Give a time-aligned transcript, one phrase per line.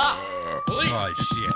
[0.00, 0.64] Stop!
[0.64, 0.88] Police!
[0.90, 1.52] Oh shit.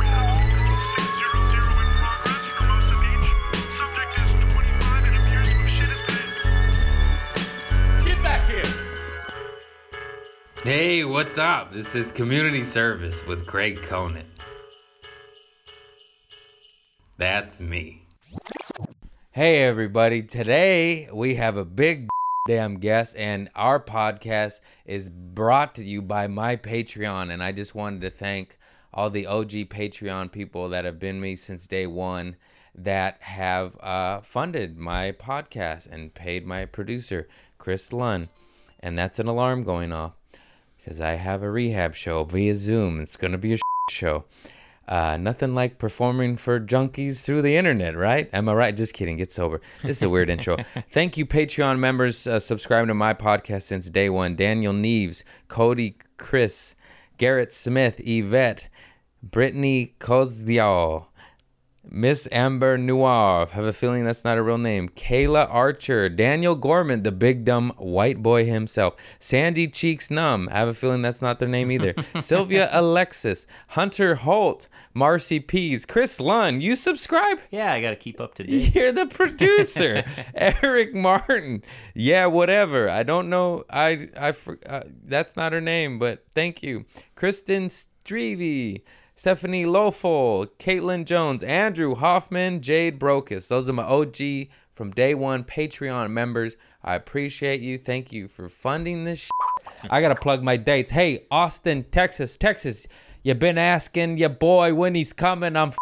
[0.00, 3.28] We have a total 600 in progress Hermosa Beach.
[3.76, 6.40] Subject is 25 and appears to have shit his pants.
[8.06, 8.72] Get back here!
[10.62, 11.70] Hey, what's up?
[11.70, 14.24] This is Community Service with Craig Conant.
[17.18, 18.06] That's me.
[19.32, 20.22] Hey, everybody.
[20.22, 22.08] Today we have a big
[22.46, 27.32] damn guest, and our podcast is brought to you by my Patreon.
[27.32, 28.58] And I just wanted to thank
[28.92, 32.36] all the OG Patreon people that have been me since day one
[32.74, 38.28] that have uh, funded my podcast and paid my producer, Chris Lunn.
[38.80, 40.12] And that's an alarm going off
[40.76, 43.00] because I have a rehab show via Zoom.
[43.00, 43.58] It's going to be a
[43.90, 44.24] show.
[44.88, 48.28] Uh, nothing like performing for junkies through the internet, right?
[48.32, 48.76] Am I right?
[48.76, 49.16] Just kidding.
[49.16, 49.60] Get sober.
[49.82, 50.56] This is a weird intro.
[50.90, 54.34] Thank you, Patreon members, uh, subscribing to my podcast since day one.
[54.34, 56.74] Daniel Neves, Cody Chris,
[57.16, 58.68] Garrett Smith, Yvette,
[59.22, 61.06] Brittany Kozdial,
[61.88, 63.46] Miss Amber Noir.
[63.50, 64.88] Have a feeling that's not a real name.
[64.90, 68.94] Kayla Archer, Daniel Gorman, the big dumb white boy himself.
[69.18, 70.46] Sandy Cheeks Numb.
[70.46, 71.94] Have a feeling that's not their name either.
[72.20, 76.60] Sylvia Alexis, Hunter Holt, Marcy Pease, Chris Lunn.
[76.60, 77.40] You subscribe?
[77.50, 78.74] Yeah, I got to keep up to date.
[78.74, 81.62] You're the producer, Eric Martin.
[81.94, 82.88] Yeah, whatever.
[82.88, 83.64] I don't know.
[83.68, 84.34] I I
[84.66, 86.84] uh, that's not her name, but thank you,
[87.16, 88.82] Kristen Strevey,
[89.22, 93.46] Stephanie Lofol, Caitlin Jones, Andrew Hoffman, Jade Brokus.
[93.46, 96.56] Those are my OG from day one Patreon members.
[96.82, 97.78] I appreciate you.
[97.78, 99.30] Thank you for funding this.
[99.88, 100.90] I gotta plug my dates.
[100.90, 102.88] Hey, Austin, Texas, Texas.
[103.22, 105.54] You been asking your boy when he's coming?
[105.54, 105.72] I'm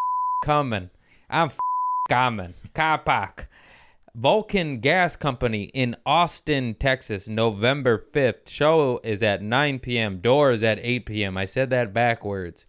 [0.44, 0.90] coming.
[1.30, 1.50] I'm
[2.10, 2.52] coming.
[2.74, 3.46] Kapak.
[4.14, 8.50] Vulcan Gas Company in Austin, Texas, November 5th.
[8.50, 10.18] Show is at 9 p.m.
[10.18, 11.38] Door is at 8 p.m.
[11.38, 12.66] I said that backwards.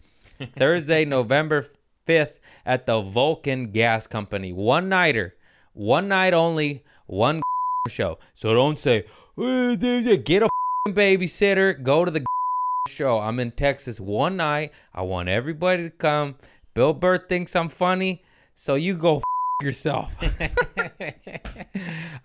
[0.56, 1.68] Thursday, November
[2.08, 2.34] 5th
[2.66, 4.54] at the Vulcan Gas Company.
[4.54, 5.36] One nighter,
[5.74, 7.42] one night only, one
[7.90, 8.20] show.
[8.36, 9.06] So don't say,
[9.38, 10.50] "Oh, get a
[10.88, 12.26] babysitter, go to the
[12.90, 13.20] show.
[13.20, 14.72] I'm in Texas one night.
[14.94, 16.36] I want everybody to come.
[16.74, 18.24] Bill Burr thinks I'm funny,
[18.56, 19.22] so you go
[19.62, 20.12] yourself.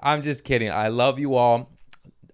[0.01, 0.71] I'm just kidding.
[0.71, 1.71] I love you all.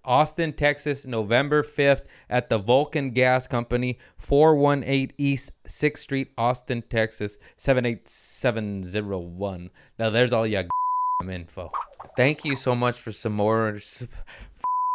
[0.05, 7.37] Austin, Texas, November 5th at the Vulcan Gas Company, 418 East 6th Street, Austin, Texas,
[7.57, 9.69] 78701.
[9.97, 10.65] Now, there's all your
[11.29, 11.71] info.
[12.17, 13.79] Thank you so much for some more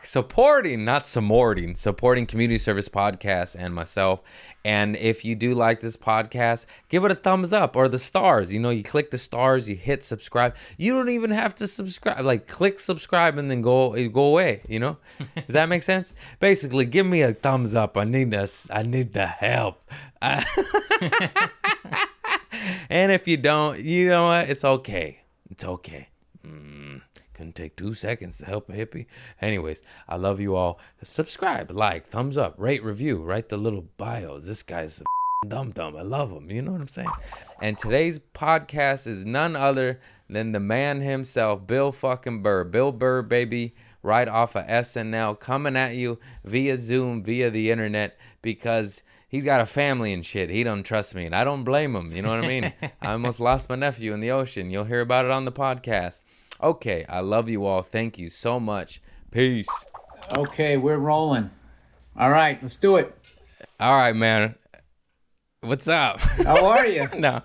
[0.03, 4.23] supporting, not supporting, supporting Community Service Podcast and myself.
[4.65, 8.53] And if you do like this podcast, give it a thumbs up or the stars.
[8.53, 10.55] You know, you click the stars, you hit subscribe.
[10.77, 12.25] You don't even have to subscribe.
[12.25, 14.63] Like click subscribe and then go go away.
[14.69, 14.97] You know,
[15.35, 16.15] does that make sense?
[16.41, 17.97] Basically, give me a thumbs up.
[17.97, 18.69] I need this.
[18.71, 19.91] I need the help.
[20.23, 20.45] and
[23.13, 24.49] if you don't, you know what?
[24.51, 25.21] It's okay.
[25.51, 26.09] It's okay.
[26.47, 27.03] Mm,
[27.39, 29.07] couldn't take two seconds to help a hippie.
[29.41, 30.81] Anyways, I love you all.
[31.05, 34.45] Subscribe, like, thumbs up, rate, review, write the little bios.
[34.45, 35.97] This guy's a dumb dumb.
[35.97, 36.51] I love him.
[36.51, 37.13] You know what I'm saying?
[37.63, 42.65] And today's podcast is none other than the man himself, Bill fucking Burr.
[42.65, 43.73] Bill Burr, baby,
[44.03, 49.61] right off of SNL, coming at you via Zoom, via the internet, because he's got
[49.61, 50.51] a family and shit.
[50.51, 52.11] He don't trust me, and I don't blame him.
[52.11, 52.73] You know what I mean?
[53.01, 54.71] I almost lost my nephew in the ocean.
[54.71, 56.23] You'll hear about it on the podcast.
[56.61, 57.83] Okay, I love you all.
[57.83, 59.01] Thank you so much.
[59.31, 59.69] Peace.
[60.33, 61.51] Okay, we're rolling.
[62.17, 63.17] All right, let's do it.
[63.79, 64.57] All right, man.
[65.61, 66.21] What's up?
[66.21, 67.09] How are you?
[67.17, 67.43] no,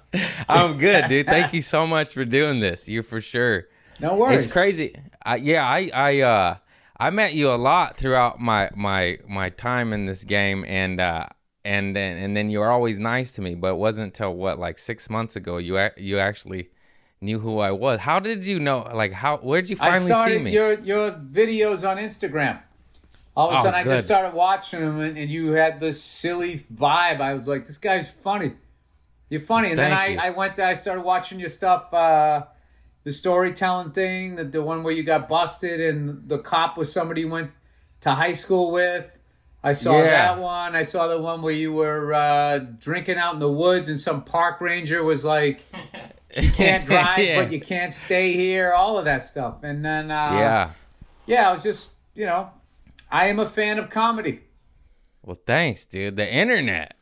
[0.49, 1.27] I'm good, dude.
[1.27, 2.87] Thank you so much for doing this.
[2.87, 3.65] You for sure.
[3.99, 4.45] No worries.
[4.45, 4.95] It's crazy.
[5.23, 6.55] I, yeah, I I uh
[6.97, 11.27] I met you a lot throughout my my my time in this game, and uh
[11.63, 13.53] and then and then you were always nice to me.
[13.55, 16.69] But it wasn't until what like six months ago you ac- you actually
[17.23, 17.99] knew who I was.
[18.01, 18.87] How did you know?
[18.93, 19.37] Like how?
[19.37, 20.51] Where did you finally see me?
[20.51, 22.61] your your videos on Instagram.
[23.35, 26.03] All of a Oh, sudden, I just started watching them, and, and you had this
[26.03, 27.19] silly vibe.
[27.19, 28.53] I was like, "This guy's funny.
[29.29, 30.19] You're funny." And then I, you.
[30.19, 30.59] I went.
[30.59, 31.91] I started watching your stuff.
[31.93, 32.43] Uh,
[33.05, 37.21] the storytelling thing, the, the one where you got busted, and the cop was somebody
[37.21, 37.51] you went
[38.01, 39.17] to high school with.
[39.65, 40.35] I saw Yeah.
[40.35, 40.75] that one.
[40.75, 44.23] I saw the one where you were uh, drinking out in the woods, and some
[44.23, 45.61] park ranger was like,
[46.35, 47.41] "You can't drive, Yeah.
[47.43, 50.71] but you can't stay here." All of that stuff, and then uh, yeah.
[51.25, 52.49] yeah, I was just, you know,
[53.11, 54.41] I am a fan of comedy.
[55.21, 56.17] Well, thanks, dude.
[56.17, 56.95] The internet.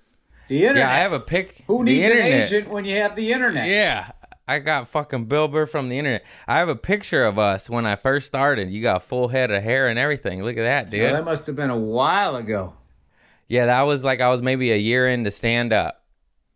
[0.48, 0.78] The internet.
[0.90, 1.64] Yeah, I have a pic.
[1.68, 3.68] Who needs an agent when you have the internet?
[3.68, 4.12] Yeah,
[4.48, 6.24] I got fucking Bill Burr from the internet.
[6.48, 8.70] I have a picture of us when I first started.
[8.70, 10.44] You got full head of hair and everything.
[10.44, 11.04] Look at that, dude.
[11.04, 12.74] Well, that must have been a while ago.
[13.48, 16.01] Yeah, that was like I was maybe a year into stand up.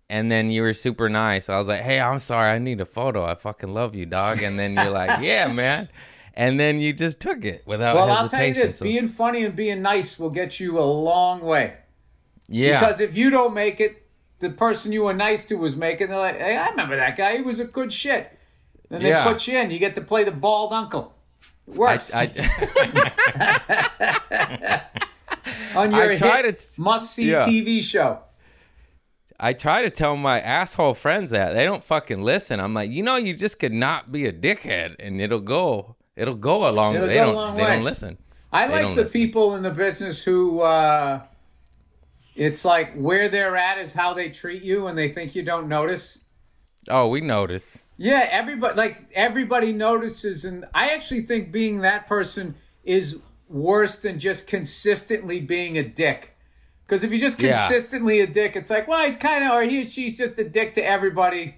[0.10, 1.50] And then you were super nice.
[1.50, 2.52] I was like, "Hey, I'm sorry.
[2.52, 3.26] I need a photo.
[3.26, 5.90] I fucking love you, dog." And then you're like, "Yeah, man."
[6.36, 9.44] And then you just took it without Well, I'll tell you this: So- being funny
[9.44, 11.74] and being nice will get you a long way.
[12.48, 12.80] yeah.
[12.80, 14.04] Because if you don't make it,
[14.40, 16.10] the person you were nice to was making.
[16.10, 17.38] They're like, "Hey, I remember that guy.
[17.38, 18.32] He was a good shit."
[18.92, 19.24] And they Yeah.
[19.24, 19.72] put you in.
[19.72, 21.16] You get to play the bald uncle.
[21.68, 22.28] It works I,
[25.76, 27.42] on your I hit to- must-see yeah.
[27.48, 28.20] TV show.
[29.40, 32.60] I try to tell my asshole friends that they don't fucking listen.
[32.60, 35.96] I'm like, you know, you just could not be a dickhead, and it'll go.
[36.16, 36.96] It'll go along.
[36.96, 37.58] It'll they go a don't.
[37.58, 37.70] they way.
[37.76, 38.18] don't listen.
[38.54, 39.20] I They like the listen.
[39.22, 41.22] people in the business who uh,
[42.36, 45.68] it's like where they're at is how they treat you, and they think you don't
[45.68, 46.20] notice.
[46.88, 47.80] Oh, we notice.
[47.98, 54.20] Yeah, everybody like everybody notices, and I actually think being that person is worse than
[54.20, 56.35] just consistently being a dick.
[56.86, 57.52] Because if you're just Yeah.
[57.68, 60.74] consistently a dick, it's like, well, he's kind of, or he, she's just a dick
[60.76, 61.56] to everybody.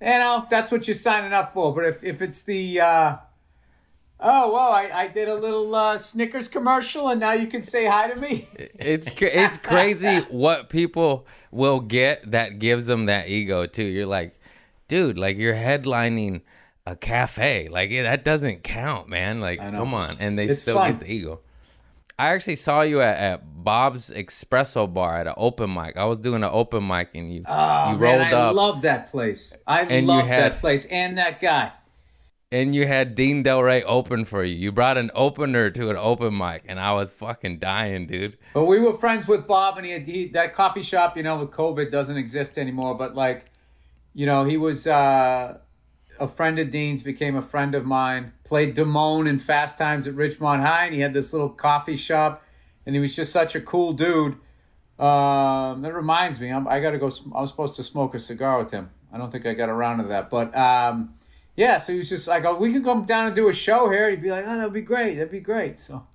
[0.00, 1.74] You know, that's what you're signing up for.
[1.74, 3.16] But if, if it's the, uh,
[4.20, 7.86] oh, well, I, I did a little uh, Snickers commercial and now you can say
[7.86, 8.46] hi to me.
[8.78, 13.84] It's cra- it's crazy what people will get that gives them that ego too.
[13.84, 14.38] You're like,
[14.88, 16.42] dude, like you're headlining
[16.86, 17.68] a cafe.
[17.68, 19.40] Like yeah, that doesn't count, man.
[19.40, 20.92] Like come on, and they It's still fun.
[20.92, 21.40] get the ego.
[22.18, 25.96] I actually saw you at, at Bob's Espresso Bar at an open mic.
[25.96, 28.82] I was doing an open mic, and you Oh, you man, rolled I up, love
[28.82, 29.54] that place.
[29.66, 31.72] I love that place and that guy.
[32.52, 34.54] and you had Dean Delray open for you.
[34.54, 38.38] You brought an opener to an open mic, and I was fucking dying, dude.
[38.54, 41.36] But we were friends with Bob, and he, had, he that coffee shop, you know,
[41.36, 42.94] with COVID doesn't exist anymore.
[42.94, 43.46] But like,
[44.14, 45.58] you know, he was uh,
[46.20, 48.32] a friend of Dean's, became a friend of mine.
[48.44, 52.42] Played Damone in Fast Times at Ridgemont High, and he had this little coffee shop,
[52.84, 54.36] and he was just such a cool dude.
[54.98, 57.10] Um, that reminds me, I'm, I got to go.
[57.34, 58.90] I was supposed to smoke a cigar with him.
[59.12, 61.14] I don't think I got around to that, but um,
[61.54, 61.76] yeah.
[61.78, 64.08] So he was just like, "Oh, we can come down and do a show here."
[64.10, 65.14] He'd be like, "Oh, that'd be great.
[65.16, 66.06] That'd be great." So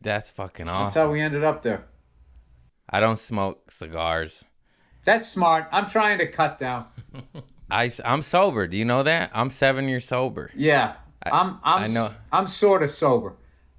[0.00, 0.84] That's fucking awesome.
[0.84, 1.84] that's how we ended up there.
[2.88, 4.44] I don't smoke cigars.
[5.04, 5.66] That's smart.
[5.72, 6.86] I'm trying to cut down.
[7.72, 8.66] I am sober.
[8.66, 9.30] Do you know that?
[9.32, 10.50] I'm seven years sober.
[10.54, 11.58] Yeah, I'm.
[11.64, 11.84] I'm.
[11.84, 12.08] I know.
[12.30, 13.34] I'm sort of sober.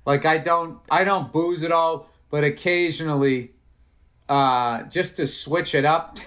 [0.05, 0.79] Like I don't.
[0.89, 2.09] I don't booze at all.
[2.29, 3.51] But occasionally,
[4.27, 6.17] uh, just to switch it up,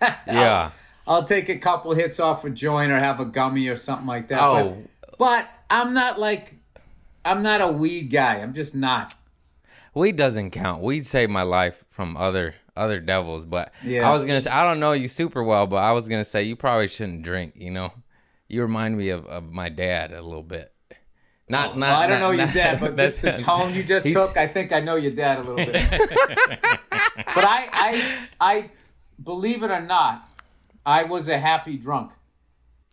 [0.26, 0.70] Yeah.
[1.06, 4.28] I'll take a couple hits off a joint or have a gummy or something like
[4.28, 4.42] that.
[4.42, 4.76] Oh.
[5.00, 6.54] But, but I'm not like.
[7.24, 8.36] I'm not a weed guy.
[8.36, 9.14] I'm just not.
[9.94, 10.82] Weed doesn't count.
[10.82, 13.44] Weed saved my life from other other devils.
[13.44, 14.08] But Yeah.
[14.08, 16.42] I was gonna say I don't know you super well, but I was gonna say
[16.42, 17.54] you probably shouldn't drink.
[17.56, 17.92] You know,
[18.48, 20.72] you remind me of, of my dad a little bit.
[21.48, 21.86] Not, oh, not.
[21.88, 24.36] Well, I don't not- know your not- dad, but just the tone you just took,
[24.36, 25.90] I think I know your dad a little bit.
[26.90, 28.70] but I, I, I,
[29.22, 30.28] believe it or not,
[30.84, 32.10] I was a happy drunk.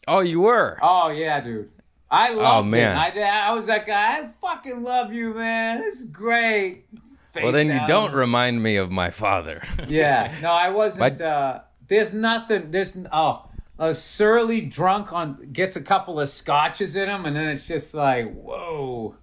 [0.08, 0.78] Oh, you were.
[0.82, 1.72] Oh yeah, dude.
[2.12, 3.16] I oh, loved Oh, man.
[3.18, 3.22] it.
[3.22, 4.20] I, I was that guy.
[4.20, 5.82] I fucking love you, man.
[5.84, 6.86] It's great.
[7.34, 9.64] Face well, then you don't remind me of my father.
[9.88, 10.32] Yeah.
[10.42, 11.18] No, I wasn't.
[11.18, 12.70] But- uh, there's nothing.
[12.70, 13.50] There's oh,
[13.80, 17.94] a surly drunk on gets a couple of scotches in him, and then it's just
[17.94, 19.16] like whoa.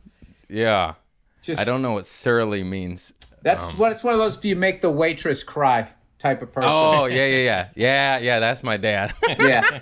[0.48, 0.94] yeah.
[1.40, 3.12] Just I don't know what surly means.
[3.42, 6.70] That's what it's one of those you make the waitress cry type of person.
[6.70, 8.40] Oh yeah, yeah, yeah, yeah, yeah.
[8.40, 9.14] That's my dad.
[9.38, 9.80] yeah.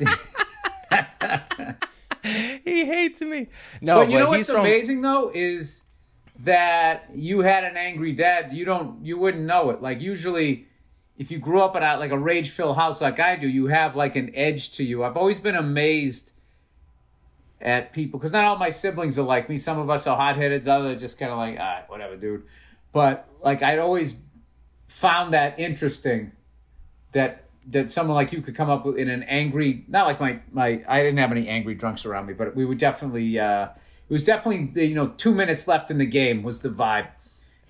[2.22, 3.48] he hates me.
[3.80, 5.84] No, but you know what's from- amazing though is
[6.40, 8.52] that you had an angry dad.
[8.52, 9.82] You don't you wouldn't know it.
[9.82, 10.66] Like usually
[11.16, 13.66] if you grew up in a, like a rage filled house like I do, you
[13.66, 15.02] have like an edge to you.
[15.02, 16.32] I've always been amazed
[17.60, 19.56] at people because not all my siblings are like me.
[19.56, 22.44] Some of us are hot headed, others are just kind of like, ah, whatever, dude.
[22.92, 24.14] But like I'd always
[24.86, 26.32] found that interesting
[27.12, 30.40] that that someone like you could come up with in an angry not like my
[30.52, 33.68] my I didn't have any angry drunks around me, but we would definitely uh
[34.08, 37.08] it was definitely the, you know two minutes left in the game was the vibe,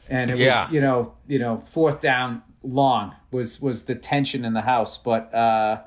[0.09, 0.65] and it Yeah.
[0.65, 4.99] was you know you know fourth down long was was the tension in the house,
[4.99, 5.83] but uh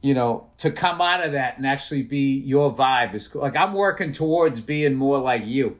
[0.00, 3.42] you know to come out of that and actually be your vibe is cool.
[3.42, 5.78] like I'm working towards being more like you,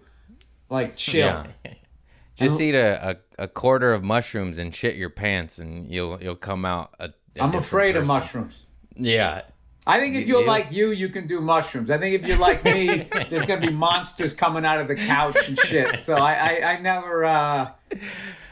[0.71, 1.45] like chill.
[1.65, 1.73] Yeah.
[2.37, 6.37] Just eat a, a, a quarter of mushrooms and shit your pants, and you'll you'll
[6.37, 6.95] come out.
[7.01, 8.65] A, a I'm afraid of mushrooms.
[8.95, 9.43] Yeah,
[9.87, 11.91] I think if you're you- like you, you can do mushrooms.
[11.91, 15.49] I think if you're like me, there's gonna be monsters coming out of the couch
[15.49, 16.01] and shit.
[16.01, 17.25] So I, I, I never.
[17.25, 17.71] uh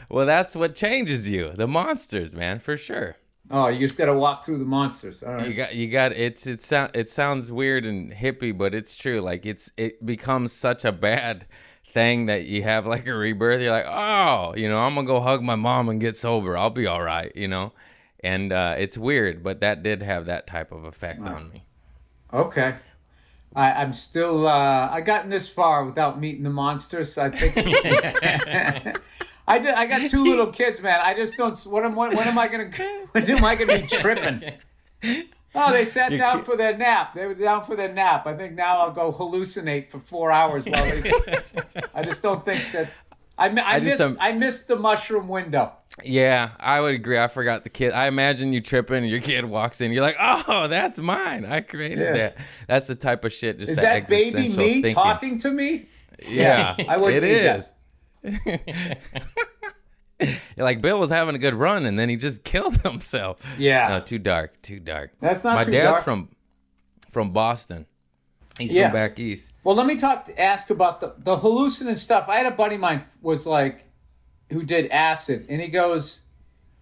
[0.09, 1.51] well, that's what changes you.
[1.53, 3.17] The monsters, man, for sure.
[3.51, 5.21] Oh, you just gotta walk through the monsters.
[5.23, 8.95] All You got you got it's it sound it sounds weird and hippie, but it's
[8.97, 9.21] true.
[9.21, 11.45] Like it's it becomes such a bad
[11.89, 13.61] thing that you have like a rebirth.
[13.61, 16.57] You're like, oh, you know, I'm gonna go hug my mom and get sober.
[16.57, 17.73] I'll be all right, you know.
[18.27, 21.63] And uh, it's weird, but that did have that type of effect on me.
[22.33, 22.75] Okay.
[23.55, 24.45] I, I'm still.
[24.45, 27.17] Uh, I gotten this far without meeting the monsters.
[27.17, 27.55] I think.
[29.47, 30.99] I, just, I got two little kids, man.
[31.01, 31.57] I just don't.
[31.67, 32.69] What am when, when am I gonna?
[33.13, 34.43] When am I gonna be tripping?
[35.55, 37.13] Oh, they sat Your down ki- for their nap.
[37.15, 38.27] They were down for their nap.
[38.27, 41.11] I think now I'll go hallucinate for four hours while they.
[41.95, 42.91] I just don't think that.
[43.37, 44.17] I, I, I missed.
[44.19, 45.73] I missed the mushroom window.
[46.03, 47.17] Yeah, I would agree.
[47.19, 47.91] I forgot the kid.
[47.93, 49.91] I imagine you tripping, your kid walks in.
[49.91, 51.45] You're like, oh, that's mine.
[51.45, 52.13] I created Yeah.
[52.13, 52.37] that.
[52.67, 53.57] That's the type of shit.
[53.59, 54.93] Just Is that baby me thinking.
[54.93, 55.87] talking to me?
[56.27, 57.71] Yeah, I wouldn't it
[58.23, 58.53] that.
[58.53, 58.97] is.
[60.57, 63.39] Like Bill was having a good run, and then he just killed himself.
[63.59, 63.87] Yeah.
[63.89, 65.11] no, too dark, too dark.
[65.21, 65.55] That's not.
[65.55, 66.03] My dad's dark.
[66.03, 66.29] from
[67.11, 67.85] from Boston.
[68.57, 68.87] He's Yeah.
[68.89, 69.53] from back east.
[69.63, 70.29] Well, let me talk.
[70.37, 72.27] Ask about the the hallucinant stuff.
[72.29, 73.85] I had a buddy of mine was like,
[74.51, 76.21] who did acid, and he goes,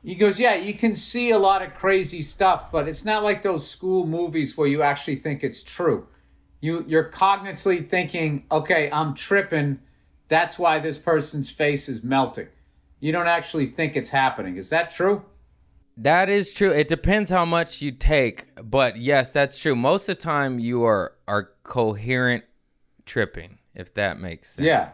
[0.03, 3.41] he goes, yeah, you can see a lot of crazy stuff, but it's not like
[3.41, 6.08] those school movies where you actually think it's true.
[6.62, 9.79] You you're cognitively thinking, okay, I'm tripping.
[10.27, 12.48] That's why this person's face is melting.
[13.00, 14.58] You don't actually think it's happening.
[14.58, 15.25] Is that true?
[15.98, 16.72] That is true.
[16.72, 19.75] It depends how much you take, but yes, that's true.
[19.75, 22.44] Most of the time, you are are coherent
[23.06, 24.66] tripping, if that makes sense.
[24.66, 24.92] Yeah.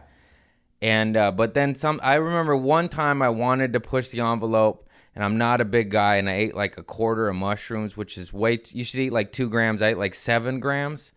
[0.80, 2.00] And uh, but then some.
[2.02, 5.90] I remember one time I wanted to push the envelope, and I'm not a big
[5.90, 8.58] guy, and I ate like a quarter of mushrooms, which is way.
[8.58, 9.82] T- you should eat like two grams.
[9.82, 11.12] I ate like seven grams,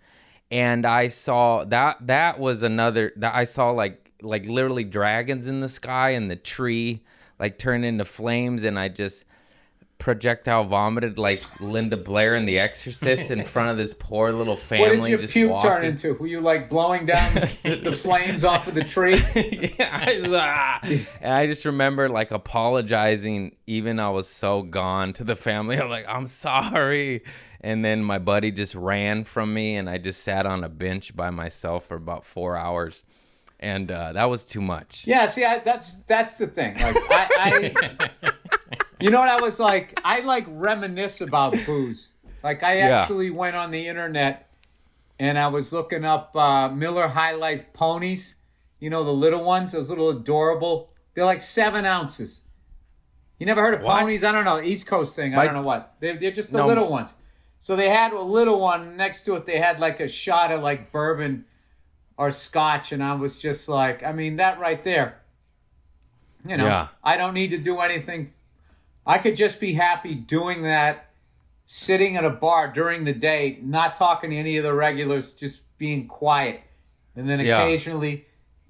[0.49, 3.13] and I saw that that was another.
[3.17, 7.03] That I saw like like literally dragons in the sky, and the tree
[7.39, 9.25] like turned into flames, and I just
[9.97, 14.85] projectile vomited like Linda Blair in The Exorcist in front of this poor little family.
[14.95, 15.69] What did your just puke walking.
[15.69, 16.13] turn into?
[16.13, 19.23] Were you like blowing down the flames off of the tree?
[19.79, 20.79] yeah, I was, ah.
[21.21, 25.79] and I just remember like apologizing, even I was so gone to the family.
[25.79, 27.23] I'm like, I'm sorry.
[27.61, 31.15] And then my buddy just ran from me, and I just sat on a bench
[31.15, 33.01] by myself for about four hours,
[33.59, 35.07] and uh, that was too much.
[35.07, 36.75] Yeah, see, I, that's that's the thing.
[36.75, 37.71] Like, I,
[38.21, 38.31] I
[39.05, 39.99] you know what I was like?
[40.03, 42.11] I like reminisce about booze.
[42.43, 43.01] Like, I Yeah.
[43.01, 44.49] actually went on the internet
[45.19, 48.35] and I was looking up uh, Miller High Life ponies.
[48.79, 50.89] You know, the little ones, those little adorable.
[51.13, 52.41] They're like seven ounces.
[53.39, 53.99] You never heard of What?
[53.99, 54.23] ponies?
[54.23, 54.59] I don't know.
[54.61, 55.35] East Coast thing.
[55.35, 55.95] I don't know what.
[55.99, 56.67] They're, they're just the No.
[56.67, 57.13] little ones.
[57.59, 59.45] So they had a little one next to it.
[59.45, 61.45] They had like a shot of like bourbon
[62.17, 65.21] or scotch, and I was just like, I mean, that right there.
[66.47, 66.87] You know, Yeah.
[67.03, 68.33] I don't need to do anything.
[69.05, 71.09] I could just be happy doing that,
[71.65, 75.61] sitting at a bar during the day, not talking to any of the regulars, just
[75.77, 76.61] being quiet,
[77.15, 77.61] and then Yeah.
[77.61, 78.25] occasionally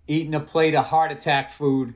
[0.08, 1.94] eating a plate of heart attack food,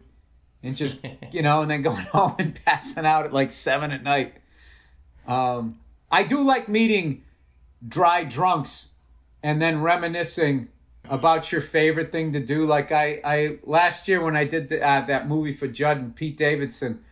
[0.63, 0.99] and just
[1.31, 4.33] you know, and then going home and passing out at like seven at night.
[5.27, 5.79] Um,
[6.11, 7.23] I do like meeting
[7.87, 8.89] dry drunks
[9.43, 10.67] and then reminiscing
[11.09, 12.65] about your favorite thing to do.
[12.65, 16.15] Like I, I last year when I did the, uh, that movie for Judd and
[16.15, 17.03] Pete Davidson,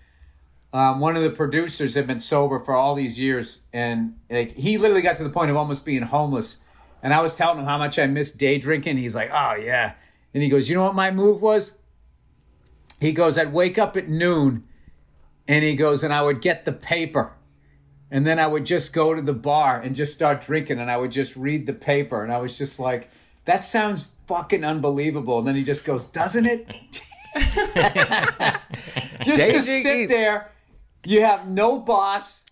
[0.74, 4.78] um, one of the producers had been sober for all these years, and like he
[4.78, 6.60] literally got to the point of almost being homeless.
[7.02, 8.98] And I was telling him how much I missed day drinking.
[8.98, 9.94] He's like, "Oh yeah,"
[10.34, 11.74] and he goes, "You know what my move was?"
[13.00, 14.64] He goes, "I'd wake up at noon."
[15.50, 17.32] And he goes, and I would get the paper.
[18.12, 20.98] And then I would just go to the bar and just start drinking and I
[20.98, 22.22] would just read the paper.
[22.22, 23.10] And I was just like,
[23.46, 25.40] that sounds fucking unbelievable.
[25.40, 26.68] And then he just goes, doesn't it?
[29.24, 30.52] just Day to drinking- sit there,
[31.06, 32.46] you have no boss,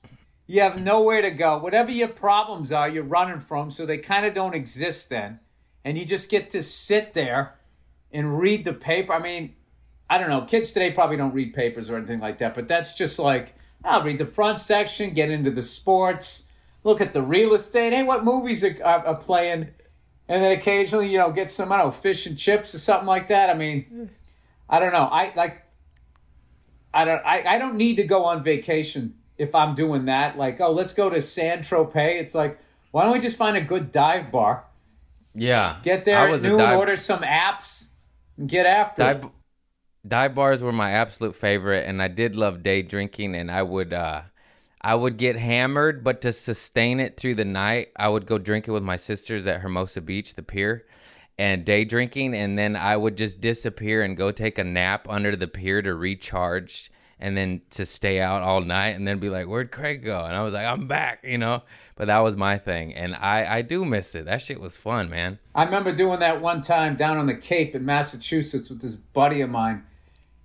[0.48, 1.58] you have nowhere to go.
[1.58, 5.40] Whatever your problems are, you're running from, so they kind of don't exist then.
[5.84, 7.56] And you just get to sit there
[8.12, 9.14] and read the paper.
[9.14, 9.56] I mean,
[10.10, 10.42] I don't know.
[10.42, 14.04] Kids today probably don't read papers or anything like that, but that's just like I'll
[14.04, 16.44] read the front section, get into the sports,
[16.84, 17.94] look at the real estate.
[17.94, 19.72] Hey, what movies are, are, are playing?
[20.28, 23.08] And then occasionally, you know, get some I don't know fish and chips or something
[23.08, 23.50] like that.
[23.50, 24.10] I mean,
[24.70, 25.08] I don't know.
[25.12, 25.62] I like.
[26.96, 27.22] I don't.
[27.26, 30.38] I, I don't need to go on vacation if I'm doing that.
[30.38, 32.20] Like, oh, let's go to San Tropez.
[32.22, 32.58] It's like,
[32.92, 34.64] why don't we just find a good dive bar?
[35.38, 37.90] Yeah, Get there I at noon, dive- order some apps,
[38.38, 39.22] and get after it.
[39.22, 39.30] dive,
[40.08, 43.92] dive bars were my absolute favorite and i did love day drinking and i would
[43.92, 44.22] uh
[44.80, 48.68] i would get hammered but to sustain it through the night i would go drink
[48.68, 50.86] it with my sisters at hermosa beach the pier
[51.38, 55.36] and day drinking and then i would just disappear and go take a nap under
[55.36, 59.48] the pier to recharge and then to stay out all night and then be like,
[59.48, 61.64] "Where'd Craig go?" And I was like, "I'm back," you know.
[61.96, 64.26] But that was my thing, and I I do miss it.
[64.26, 65.40] That shit was fun, man.
[65.54, 69.40] I remember doing that one time down on the Cape in Massachusetts with this buddy
[69.42, 69.84] of mine,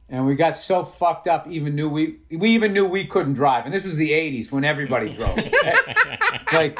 [0.08, 1.48] and we got so fucked up.
[1.48, 4.64] Even knew we we even knew we couldn't drive, and this was the '80s when
[4.64, 5.36] everybody drove.
[6.52, 6.78] like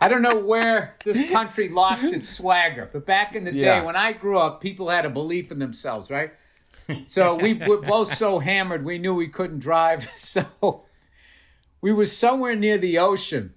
[0.00, 3.96] I don't know where this country lost its swagger, but back in the day when
[3.96, 6.32] I grew up, people had a belief in themselves, right?
[7.06, 10.08] So we were both so hammered, we knew we couldn't drive.
[10.16, 10.84] So
[11.80, 13.54] we were somewhere near the ocean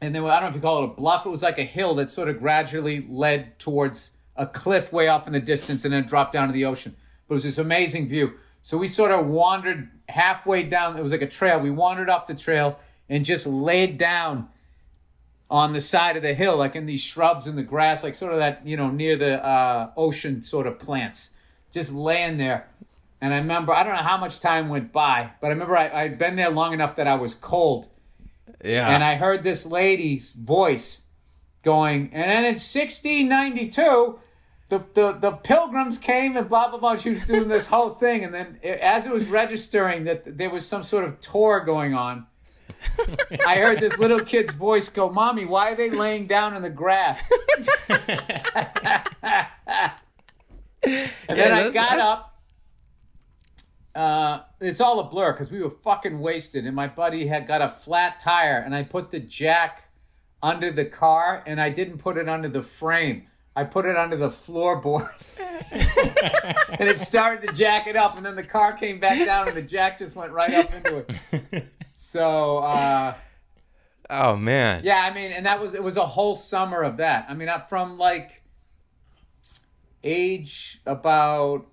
[0.00, 1.26] and then I don't know if you call it a bluff.
[1.26, 5.26] It was like a hill that sort of gradually led towards a cliff way off
[5.26, 6.96] in the distance and then dropped down to the ocean.
[7.28, 8.34] But it was this amazing view.
[8.62, 10.96] So we sort of wandered halfway down.
[10.96, 11.60] It was like a trail.
[11.60, 14.48] We wandered off the trail and just laid down
[15.50, 18.32] on the side of the hill, like in these shrubs and the grass, like sort
[18.32, 21.32] of that, you know, near the uh, ocean sort of plants,
[21.72, 22.68] just laying there.
[23.20, 26.02] And I remember, I don't know how much time went by, but I remember I,
[26.04, 27.88] I'd been there long enough that I was cold
[28.64, 28.88] Yeah.
[28.88, 31.02] and I heard this lady's voice
[31.62, 34.18] going, and then in 1692,
[34.68, 36.96] the, the, the pilgrims came and blah, blah, blah.
[36.96, 38.22] She was doing this whole thing.
[38.24, 41.92] And then it- as it was registering that there was some sort of tour going
[41.92, 42.26] on,
[43.46, 46.70] I heard this little kid's voice go, Mommy, why are they laying down in the
[46.70, 47.30] grass?
[47.88, 47.98] and
[51.28, 52.26] then I got that's- up.
[53.92, 57.60] Uh, it's all a blur because we were fucking wasted, and my buddy had got
[57.60, 59.90] a flat tire, and I put the jack
[60.42, 63.26] under the car, and I didn't put it under the frame.
[63.56, 65.10] I put it under the floorboard,
[65.72, 69.56] and it started to jack it up, and then the car came back down, and
[69.56, 71.04] the jack just went right up into
[71.42, 71.64] it.
[72.10, 73.14] So uh,
[74.10, 74.80] oh man.
[74.82, 77.26] yeah, I mean, and that was it was a whole summer of that.
[77.28, 78.42] I mean, I, from like
[80.02, 81.68] age about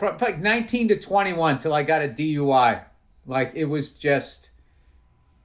[0.00, 2.84] like 19 to 21 till I got a DUI.
[3.26, 4.50] Like it was just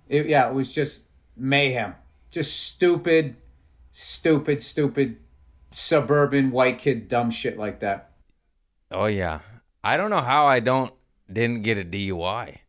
[0.08, 1.96] it, yeah, it was just mayhem.
[2.30, 3.38] Just stupid,
[3.94, 5.18] stupid, stupid
[5.72, 8.12] suburban white kid dumb shit like that.
[8.92, 9.40] Oh yeah.
[9.84, 10.94] I don't know how I don't
[11.34, 12.60] didn't get a DUI.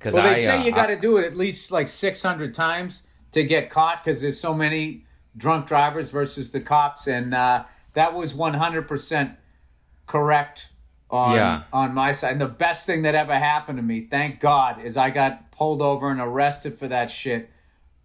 [0.00, 2.54] Cause Well, they I, say uh, you got to do it at least like 600
[2.54, 5.04] times to get caught because there's so many
[5.36, 9.36] drunk drivers versus the cops, and uh, that was 100%
[10.06, 10.70] correct
[11.10, 11.62] on Yeah.
[11.72, 12.32] on my side.
[12.32, 15.82] And the best thing that ever happened to me, thank God, is I got pulled
[15.82, 17.50] over and arrested for that shit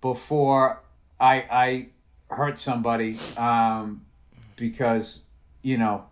[0.02, 0.82] before
[1.20, 1.88] I I
[2.30, 4.06] hurt somebody um,
[4.56, 5.22] because
[5.62, 6.06] you know.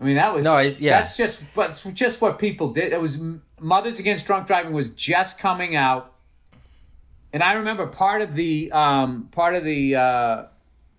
[0.00, 0.98] I mean that was No, yeah.
[0.98, 2.92] That's just but just what people did.
[2.92, 3.18] It was
[3.60, 6.14] Mothers Against Drunk Driving was just coming out,
[7.32, 10.44] and I remember part of the um, part of the uh,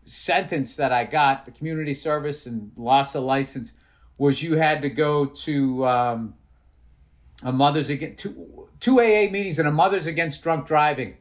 [0.04, 3.74] sentence that I got, the community service and loss of license,
[4.18, 6.34] was you had to go to um,
[7.42, 11.16] a Mothers Against two, two AA meetings and a Mothers Against Drunk Driving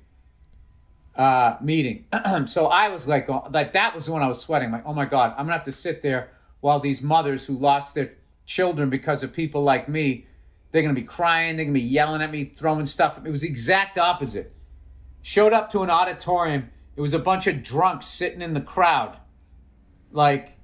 [1.15, 2.07] uh, meeting.
[2.47, 4.73] so I was like, like that was when I was sweating.
[4.73, 7.95] Like, oh my god, I'm gonna have to sit there while these mothers who lost
[7.95, 8.15] their
[8.47, 10.27] children because of people like me,
[10.71, 13.17] they're gonna be crying, they're gonna be yelling at me, throwing stuff.
[13.17, 13.29] At me.
[13.29, 14.53] It was the exact opposite.
[15.23, 16.71] Showed up to an auditorium.
[16.97, 19.17] It was a bunch of drunks sitting in the crowd,
[20.11, 20.57] like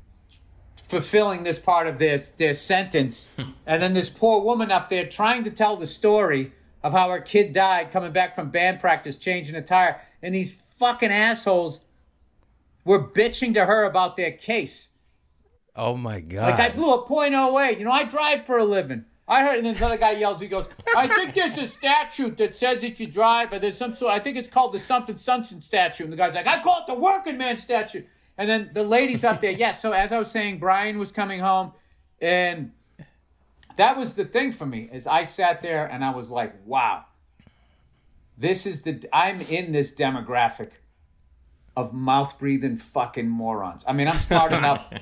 [0.88, 3.30] fulfilling this part of their their sentence,
[3.66, 6.52] and then this poor woman up there trying to tell the story
[6.83, 10.54] of how her kid died coming back from band practice, changing a tire, and these
[10.78, 11.80] fucking assholes
[12.85, 14.90] were bitching to her about their case.
[15.76, 16.50] Oh my god.
[16.50, 17.78] Like I blew a .08.
[17.78, 19.04] You know, I drive for a living.
[19.26, 20.40] I heard, and then the other guy yells.
[20.40, 23.92] He goes, "I think there's a statute that says if you drive, or there's some
[23.92, 24.12] sort.
[24.12, 26.87] I think it's called the something something statute." And the guy's like, "I call it
[26.87, 28.06] the working man statute."
[28.37, 29.80] And then the ladies up there, yes.
[29.80, 31.72] so as I was saying, Brian was coming home,
[32.20, 32.72] and
[33.76, 34.90] that was the thing for me.
[34.92, 37.06] Is I sat there and I was like, "Wow,
[38.37, 40.72] this is the I'm in this demographic
[41.74, 44.92] of mouth breathing fucking morons." I mean, I'm smart enough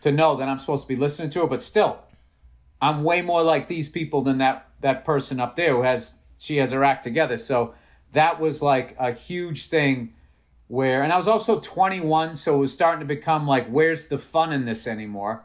[0.00, 2.00] to know that I'm supposed to be listening to her, but still,
[2.80, 6.56] I'm way more like these people than that that person up there who has she
[6.56, 7.36] has her act together.
[7.36, 7.74] So
[8.12, 10.14] that was like a huge thing
[10.68, 14.18] where and I was also 21, so it was starting to become like where's the
[14.18, 15.44] fun in this anymore?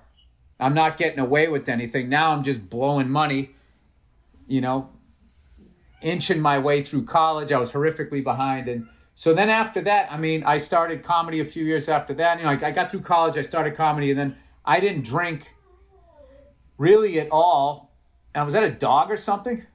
[0.59, 2.07] I'm not getting away with anything.
[2.07, 3.55] Now I'm just blowing money,
[4.47, 4.89] you know,
[6.01, 7.51] inching my way through college.
[7.51, 8.87] I was horrifically behind and
[9.17, 12.37] so then after that, I mean, I started comedy a few years after that.
[12.37, 14.35] You know, I, I got through college, I started comedy, and then
[14.65, 15.53] I didn't drink
[16.77, 17.91] really at all.
[18.33, 19.65] And was that a dog or something?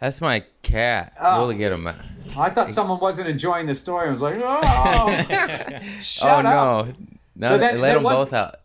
[0.00, 1.12] That's my cat.
[1.20, 1.46] Oh.
[1.46, 1.86] We'll get him.
[1.86, 1.96] out.
[2.36, 4.08] I thought someone wasn't enjoying the story.
[4.08, 6.86] I was like, oh, shut oh up.
[6.86, 6.94] no.
[7.36, 8.56] No, So then let them was- both out.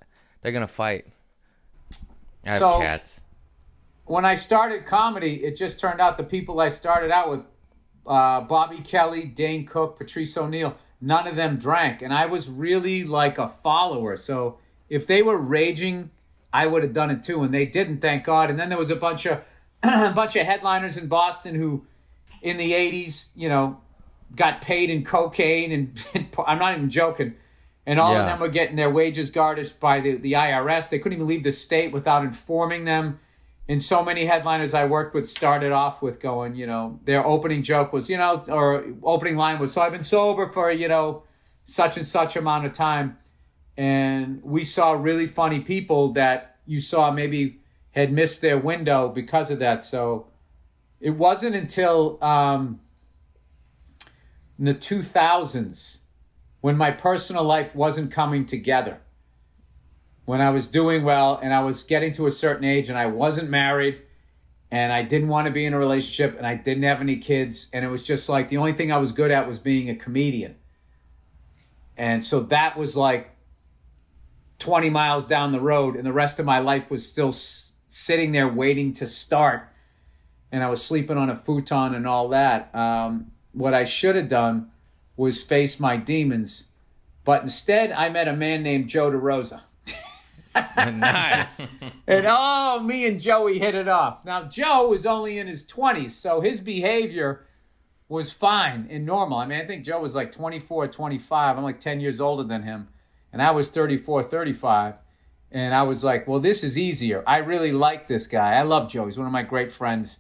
[0.42, 1.06] They're gonna fight.
[2.46, 3.22] I have So- cats.
[4.06, 7.40] when I started comedy, it just turned out the people I started out with,
[8.06, 13.06] uh, Bobby Kelly, Dane Cook, Patrice O'Neal, none of them drank, and I was really
[13.06, 14.18] like a follower.
[14.18, 14.58] So
[14.94, 16.12] if they were raging,
[16.54, 18.50] I would have done it too, and they didn't, thank God.
[18.50, 19.42] And then there was a bunch of
[19.84, 21.86] a bunch of headliners in Boston who,
[22.42, 23.82] in the '80s, you know,
[24.36, 27.36] got paid in cocaine, and, and I'm not even joking.
[27.86, 30.90] And all of them were getting their wages garnished by the, the IRS.
[30.90, 33.20] They couldn't even leave the state without informing them.
[33.68, 37.62] And so many headliners I worked with started off with going, you know, their opening
[37.62, 41.24] joke was, you know, or opening line was, so I've been sober for, you know,
[41.66, 43.18] such and such amount of time.
[43.78, 47.60] And we saw really funny people that you saw maybe
[47.92, 49.84] had missed their window because of that.
[49.84, 50.28] So
[51.00, 52.80] it wasn't until um,
[54.58, 56.00] in the 2000s
[56.62, 59.00] when my personal life wasn't coming together.
[60.26, 63.08] When I was doing well and I was getting to a certain age and I
[63.08, 64.02] wasn't married
[64.72, 67.68] and I didn't want to be in a relationship and I didn't have any kids.
[67.74, 69.96] And it was just like the only thing I was good at was being a
[69.96, 70.56] comedian.
[71.98, 73.33] And so that was like
[74.64, 78.32] 20 miles down the road, and the rest of my life was still s- sitting
[78.32, 79.68] there waiting to start.
[80.54, 82.74] And I was sleeping on a futon and all that.
[82.74, 84.72] Um, what I should have done
[85.18, 86.68] was face my demons.
[87.26, 89.62] But instead, I met a man named Joe DeRosa.
[90.78, 91.60] nice.
[92.06, 94.26] And oh, me and Joey hit it off.
[94.26, 97.46] Now, Joe was only in his 20s, so his behavior
[98.10, 99.38] was fine and normal.
[99.38, 101.58] I mean, I think Joe was like 24, 25.
[101.58, 102.90] I'm like 10 years older than him.
[103.34, 104.94] And I was 34, 35.
[105.52, 107.24] And I was like, well, this is easier.
[107.28, 108.54] I really like this guy.
[108.54, 109.06] I love Joe.
[109.06, 110.20] He's one of my great friends.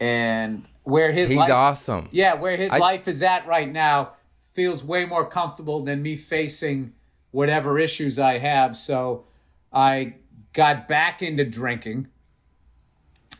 [0.00, 2.08] And where his He's life, awesome.
[2.12, 4.12] yeah, where his I- life is at right now
[4.54, 6.92] feels way more comfortable than me facing
[7.30, 8.76] whatever issues I have.
[8.76, 9.24] So
[9.72, 10.14] I
[10.52, 12.08] got back into drinking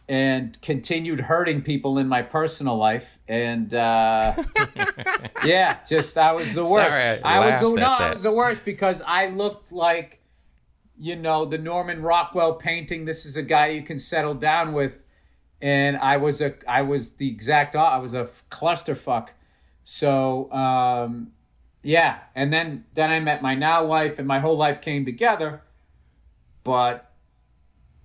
[0.08, 3.18] and continued hurting people in my personal life.
[3.28, 4.42] And uh,
[5.44, 6.96] yeah, just I was the worst.
[6.96, 8.14] Sorry, I was the, no, at I that.
[8.14, 10.20] was the worst because I looked like
[10.98, 13.04] you know the Norman Rockwell painting.
[13.04, 15.00] This is a guy you can settle down with,
[15.60, 19.28] and I was a I was the exact I was a clusterfuck.
[19.84, 21.32] So um,
[21.82, 25.62] yeah, and then then I met my now wife, and my whole life came together.
[26.64, 27.07] But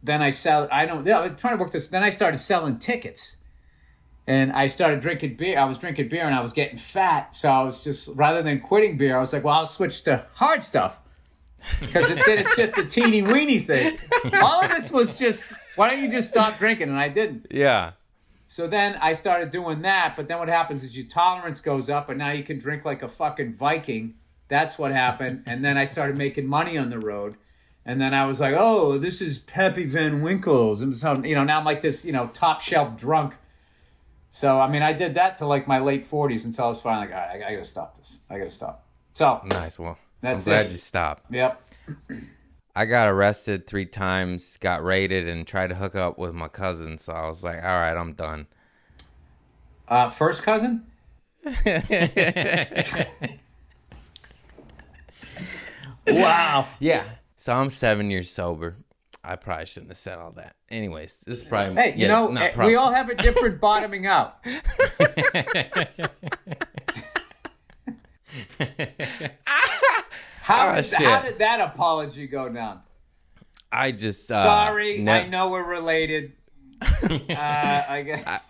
[0.04, 0.68] then I sell.
[0.72, 1.06] I don't.
[1.06, 1.88] Yeah, I'm trying to work this.
[1.88, 3.38] Then I started selling tickets,
[4.28, 5.58] and I started drinking beer.
[5.58, 7.34] I was drinking beer, and I was getting fat.
[7.34, 10.26] So I was just rather than quitting beer, I was like, well, I'll switch to
[10.34, 11.00] hard stuff
[11.80, 12.39] because it did.
[12.39, 13.98] It's just a teeny weeny thing.
[14.42, 15.54] All of this was just.
[15.76, 16.89] Why don't you just stop drinking?
[16.89, 17.48] And I didn't.
[17.50, 17.94] Yeah.
[18.48, 22.10] So then I started doing that, but then what happens is your tolerance goes up,
[22.10, 24.13] and now you can drink like a fucking Viking.
[24.48, 25.42] That's what happened.
[25.48, 27.38] And then I started making money on the road.
[27.86, 30.82] And then I was like, oh, this is Pappy Van Winkle's.
[30.82, 33.36] And so, you know, now I'm like this, you know, top shelf drunk.
[34.32, 37.08] So, I mean, I did that to like my late 40s until I was finally
[37.08, 38.22] like, right, I, I gotta stop this.
[38.30, 38.86] I gotta stop.
[39.15, 39.78] So, Nice.
[39.78, 40.72] Well, That's I'm glad it.
[40.72, 41.32] you stopped.
[41.32, 41.62] yep.
[42.76, 46.98] I got arrested three times, got raided, and tried to hook up with my cousin.
[46.98, 48.48] So I was like, all right, I'm done.
[49.88, 50.84] Uh, first cousin?
[56.08, 56.67] wow.
[56.80, 57.04] Yeah.
[57.43, 58.77] So I'm seven years sober.
[59.21, 60.56] I probably shouldn't have said all that.
[60.71, 64.06] Anyways, this is probably Hey, you yeah, know, eh, we all have a different bottoming
[64.08, 64.38] out.
[70.39, 72.79] How, Ah, did, how did that apology go down?
[73.73, 76.32] I just uh, Sorry, I know we're related.
[76.82, 78.41] uh, I guess.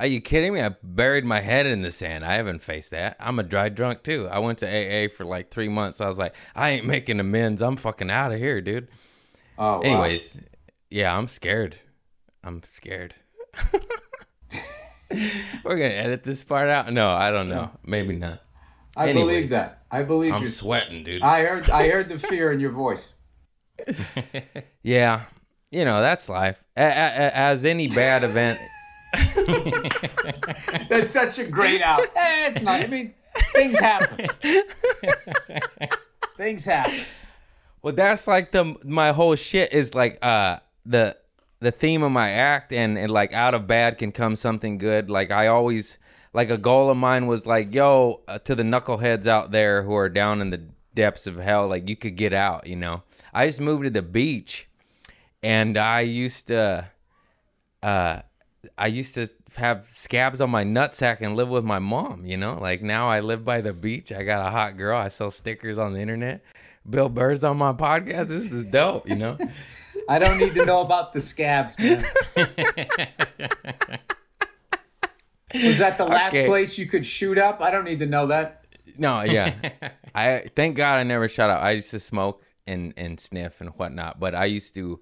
[0.00, 0.62] Are you kidding me?
[0.62, 2.24] I buried my head in the sand.
[2.24, 3.18] I haven't faced that.
[3.20, 4.28] I'm a dry drunk too.
[4.32, 6.00] I went to AA for like three months.
[6.00, 7.60] I was like, I ain't making amends.
[7.60, 8.88] I'm fucking out of here, dude.
[9.58, 9.80] oh, wow.
[9.82, 10.42] Anyways,
[10.88, 11.76] yeah, I'm scared.
[12.42, 13.14] I'm scared.
[15.12, 16.90] We're gonna edit this part out.
[16.90, 17.70] No, I don't know.
[17.84, 18.40] Maybe not.
[18.96, 19.82] I anyways, believe that.
[19.90, 20.48] I believe I'm you.
[20.48, 21.20] sweating, dude.
[21.20, 21.68] I heard.
[21.68, 23.12] I heard the fear in your voice.
[24.82, 25.24] yeah,
[25.70, 26.58] you know that's life.
[26.74, 28.58] As any bad event,
[30.88, 32.00] That's such a great out.
[32.16, 32.80] Eh, it's not.
[32.80, 33.14] I mean,
[33.52, 34.28] things happen.
[36.36, 37.00] things happen.
[37.82, 41.16] Well, that's like the my whole shit is like uh the
[41.60, 45.10] the theme of my act and, and like out of bad can come something good.
[45.10, 45.98] Like I always
[46.32, 49.94] like a goal of mine was like, yo, uh, to the knuckleheads out there who
[49.94, 50.62] are down in the
[50.94, 53.02] depths of hell, like you could get out, you know.
[53.32, 54.68] I just moved to the beach
[55.42, 56.90] and I used to
[57.82, 58.20] uh
[58.76, 62.58] I used to have scabs on my nutsack and live with my mom, you know?
[62.60, 64.12] Like now I live by the beach.
[64.12, 64.96] I got a hot girl.
[64.98, 66.42] I sell stickers on the internet.
[66.88, 68.28] Bill Burr's on my podcast.
[68.28, 69.38] This is dope, you know?
[70.08, 72.04] I don't need to know about the scabs, man.
[75.54, 76.46] Was that the last Okay.
[76.46, 77.60] place you could shoot up?
[77.60, 78.64] I don't need to know that.
[78.96, 79.54] No, yeah.
[80.14, 81.60] I thank God I never shot up.
[81.62, 85.00] I used to smoke and and sniff and whatnot, but I used to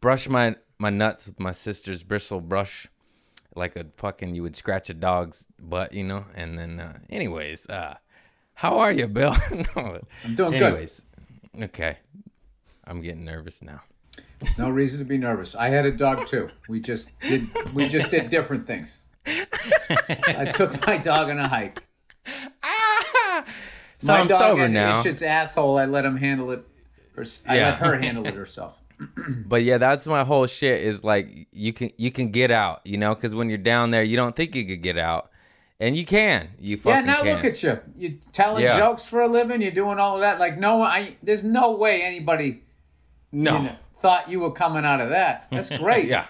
[0.00, 2.88] brush my my nuts with my sister's bristle brush,
[3.54, 6.24] like a fucking you would scratch a dog's butt, you know.
[6.34, 7.96] And then, uh, anyways, uh,
[8.54, 9.34] how are you, Bill?
[9.76, 10.00] no.
[10.24, 10.62] I'm doing good.
[10.62, 11.02] anyways,
[11.62, 11.98] okay.
[12.84, 13.82] I'm getting nervous now.
[14.40, 15.54] There's no reason to be nervous.
[15.54, 16.48] I had a dog too.
[16.68, 19.06] We just did we just did different things.
[19.26, 21.82] I took my dog on a hike.
[23.98, 25.02] So my I'm dog sober had now.
[25.02, 25.76] its asshole.
[25.78, 26.64] I let him handle it.
[27.16, 27.64] Or s- I Yeah.
[27.70, 28.79] let her handle it herself.
[29.46, 30.82] But yeah, that's my whole shit.
[30.84, 34.02] Is like you can you can get out, you know, because when you're down there,
[34.02, 35.30] you don't think you could get out,
[35.80, 36.50] and you can.
[36.58, 37.34] You Yeah, fucking now can.
[37.36, 37.78] look at you.
[37.96, 38.76] You're telling Yeah.
[38.78, 39.62] jokes for a living.
[39.62, 40.38] You're doing all of that.
[40.38, 40.90] Like no one.
[40.90, 42.62] I, there's no way anybody
[43.32, 43.56] no.
[43.56, 45.46] you know, thought you were coming out of that.
[45.50, 46.06] That's great.
[46.06, 46.26] yeah,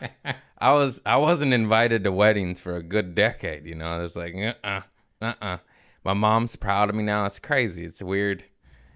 [0.59, 3.67] I was I wasn't invited to weddings for a good decade.
[3.67, 4.81] You know, I was like, uh, uh,
[5.21, 5.57] uh, uh.
[6.05, 7.27] My mom's proud of me now.
[7.27, 7.85] It's crazy.
[7.85, 8.45] It's weird.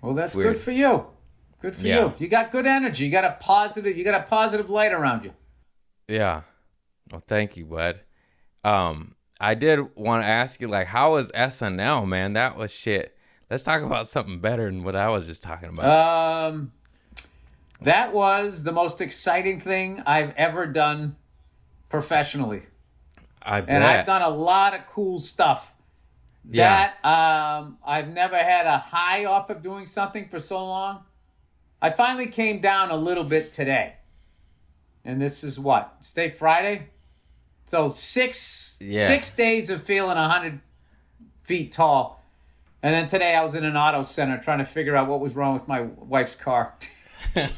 [0.00, 1.06] Well, that's good for you.
[1.64, 2.00] Good for Yeah.
[2.00, 2.14] you.
[2.18, 3.06] You got good energy.
[3.06, 3.96] You got a positive.
[3.96, 5.32] You got a positive light around you.
[6.06, 6.42] Yeah.
[7.10, 8.00] Well, thank you, bud.
[8.62, 12.34] Um, I did want to ask you, like, how was SNL, man?
[12.34, 13.16] That was shit.
[13.48, 16.50] Let's talk about something better than what I was just talking about.
[16.50, 16.72] Um,
[17.80, 21.16] that was the most exciting thing I've ever done
[21.88, 22.64] professionally,
[23.40, 23.70] I bet.
[23.70, 25.72] and I've done a lot of cool stuff.
[26.46, 26.90] Yeah.
[27.02, 31.04] That um, I've never had a high off of doing something for so long.
[31.84, 33.96] I finally came down a little bit today,
[35.04, 36.88] and this is what today Friday.
[37.66, 39.06] So six Yeah.
[39.06, 40.60] six days of feeling hundred
[41.42, 42.22] feet tall,
[42.82, 45.36] and then today I was in an auto center trying to figure out what was
[45.36, 46.72] wrong with my wife's car.
[47.34, 47.52] yeah,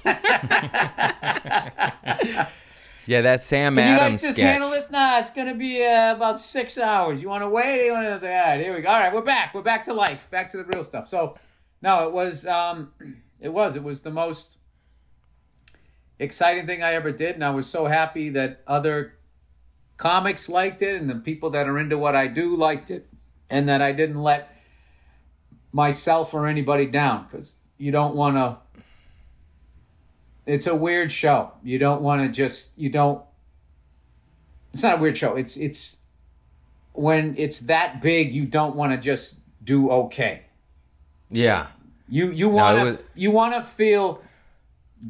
[3.07, 4.45] that Sam Can you Adams guys just sketch.
[4.45, 4.91] handle this?
[4.91, 7.23] Nah, it's gonna be uh, about six hours.
[7.23, 7.87] You want to wait?
[7.87, 8.89] You want to say, all right, here we go.
[8.89, 9.55] All right, we're back.
[9.55, 10.29] We're back to life.
[10.33, 11.09] Back to the real stuff.
[11.09, 11.37] So,
[11.81, 12.93] no, it was, um,
[13.41, 14.59] it was, it was the most
[16.19, 19.15] exciting thing I ever did, and I was so happy that other
[19.97, 23.09] comics liked it, and the people that are into what I do liked it,
[23.51, 24.53] and that I didn't let
[25.73, 28.57] myself or anybody down because you don't want to
[30.47, 31.53] it's a weird show.
[31.63, 33.23] You don't want to just you don't
[34.73, 35.35] It's not a weird show.
[35.37, 35.99] It's it's
[36.93, 40.45] when it's that big you don't want to just do okay.
[41.29, 41.67] Yeah.
[42.09, 44.23] You you want to was- you want to feel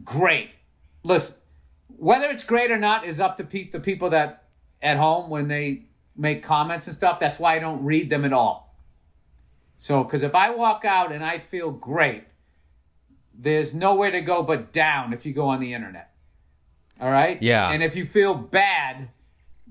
[0.05, 0.51] great.
[1.03, 1.37] Listen,
[1.89, 4.45] whether it's great or not is up to pe- the people that
[4.83, 5.83] at home when they
[6.17, 7.19] make comments and stuff.
[7.19, 8.75] That's why I don't read them at all.
[9.79, 12.25] So, because if I walk out and I feel great,
[13.35, 16.11] there's nowhere to go but down if you go on the internet.
[17.01, 17.41] All right.
[17.43, 17.71] Yeah.
[17.71, 19.11] And if you feel bad,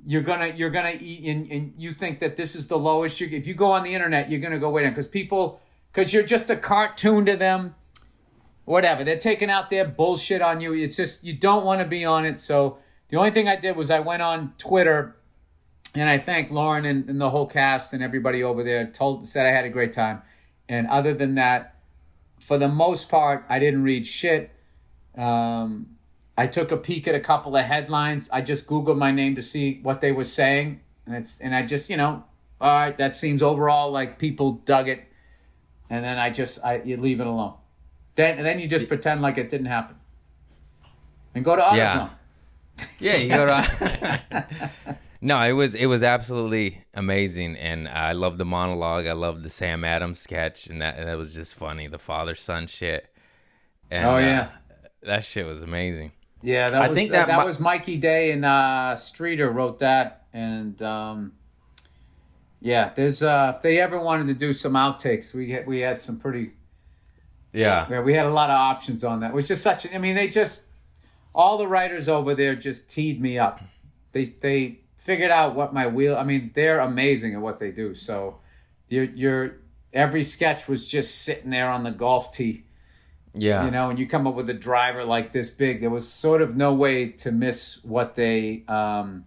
[0.06, 3.20] you're gonna you're gonna eat and, and you think that this is the lowest.
[3.20, 5.60] You, if you go on the internet, you're gonna go way down because people
[5.96, 7.74] because you're just a cartoon to them.
[8.66, 10.74] Whatever they're taking out their bullshit on you.
[10.74, 12.40] It's just you don't want to be on it.
[12.40, 12.80] So
[13.10, 15.16] the only thing I did was I went on Twitter
[15.94, 18.88] and I thanked Lorne and, and the whole cast and everybody over there.
[18.88, 20.22] Told said I had a great time,
[20.68, 21.76] and other than that,
[22.40, 24.52] for the most part, I didn't read shit.
[25.16, 25.96] Um,
[26.38, 28.30] I took a peek at a couple of headlines.
[28.34, 31.66] I just googled my name to see what they were saying, and it's and I
[31.66, 32.26] just you know,
[32.60, 35.06] all right, that seems overall like people dug it,
[35.90, 37.54] and then I just I you leave it alone.
[38.16, 39.96] Then then you just pretend like it didn't happen,
[41.34, 41.76] and go to AutoZone.
[41.78, 42.10] Yeah.
[43.00, 44.72] Yeah, you go to.
[45.22, 49.06] no, it was it was absolutely amazing, and I love the monologue.
[49.08, 51.88] I love the Sam Adams sketch, and that that was just funny.
[51.88, 53.08] The father son shit.
[53.92, 54.50] And, Oh, uh, yeah.
[55.04, 56.12] that shit was amazing.
[56.42, 59.80] Yeah, that I was think that, that mi- was Mikey Day and uh, Streeter wrote
[59.80, 61.34] that, and um,
[62.66, 66.00] yeah, there's uh, if they ever wanted to do some outtakes, we had, we had
[66.00, 66.54] some pretty
[67.54, 69.30] Yeah, yeah, we had a lot of options on that.
[69.30, 69.86] It was just such.
[69.94, 70.64] I mean, they just
[71.36, 73.62] all the writers over there just teed me up.
[74.14, 76.18] They they figured out what my wheel.
[76.18, 77.94] I mean, they're amazing at what they do.
[77.94, 78.40] So,
[78.90, 79.58] your your
[79.94, 82.66] every sketch was just sitting there on the golf tee
[83.38, 86.08] yeah, you know, and you come up with a driver like this big, there was
[86.08, 89.26] sort of no way to miss what they um,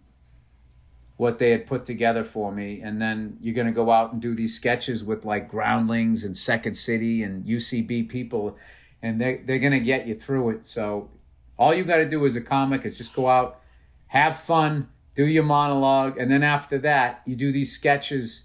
[1.18, 2.81] what they had put together for me.
[2.81, 6.35] And then you're going to go out and do these sketches with like Groundlings and
[6.37, 8.57] Second City and UCB people,
[9.02, 10.64] and they they're going to get you through it.
[10.64, 11.11] So
[11.59, 13.61] all you got to do as a comic is just go out,
[14.07, 18.44] have fun, do your monologue, and then after that, you do these sketches,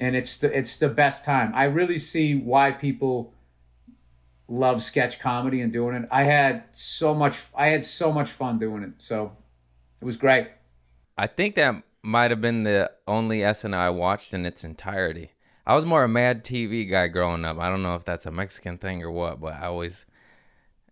[0.00, 1.52] and it's the it's the best time.
[1.54, 3.32] I really see why people
[4.48, 6.08] love sketch comedy and doing it.
[6.10, 7.38] I had so much.
[7.56, 8.94] I had so much fun doing it.
[8.98, 9.36] So
[10.00, 10.48] it was great.
[11.16, 15.32] I think that might have been the only SNL I watched in its entirety.
[15.66, 17.58] I was more a Mad TV guy growing up.
[17.58, 20.06] I don't know if that's a Mexican thing or what, but I always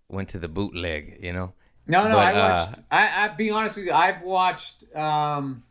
[0.08, 1.52] went to the bootleg, you know.
[1.86, 2.80] No, no, But, I uh, watched.
[2.90, 4.94] I, I be honest with you, I've watched.
[4.96, 5.64] Um,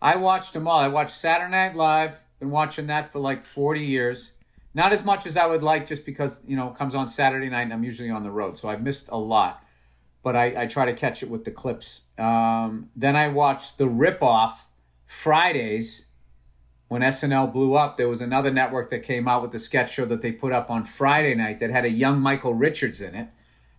[0.00, 0.78] I watched them all.
[0.78, 2.22] I watched Saturday Night Live.
[2.38, 4.34] Been watching that for like forty years.
[4.72, 7.48] Not as much as I would like, just because you know it comes on Saturday
[7.48, 9.64] night and I'm usually on the road, so I've missed a lot.
[10.22, 12.02] But I, I try to catch it with the clips.
[12.20, 14.52] Um, then I watched the ripoff
[15.06, 16.06] Fridays
[16.88, 17.96] when SNL blew up.
[17.96, 20.70] There was another network that came out with the sketch show that they put up
[20.70, 23.28] on Friday night that had a young Michael Richards in it.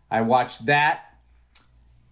[0.10, 1.06] I watched that.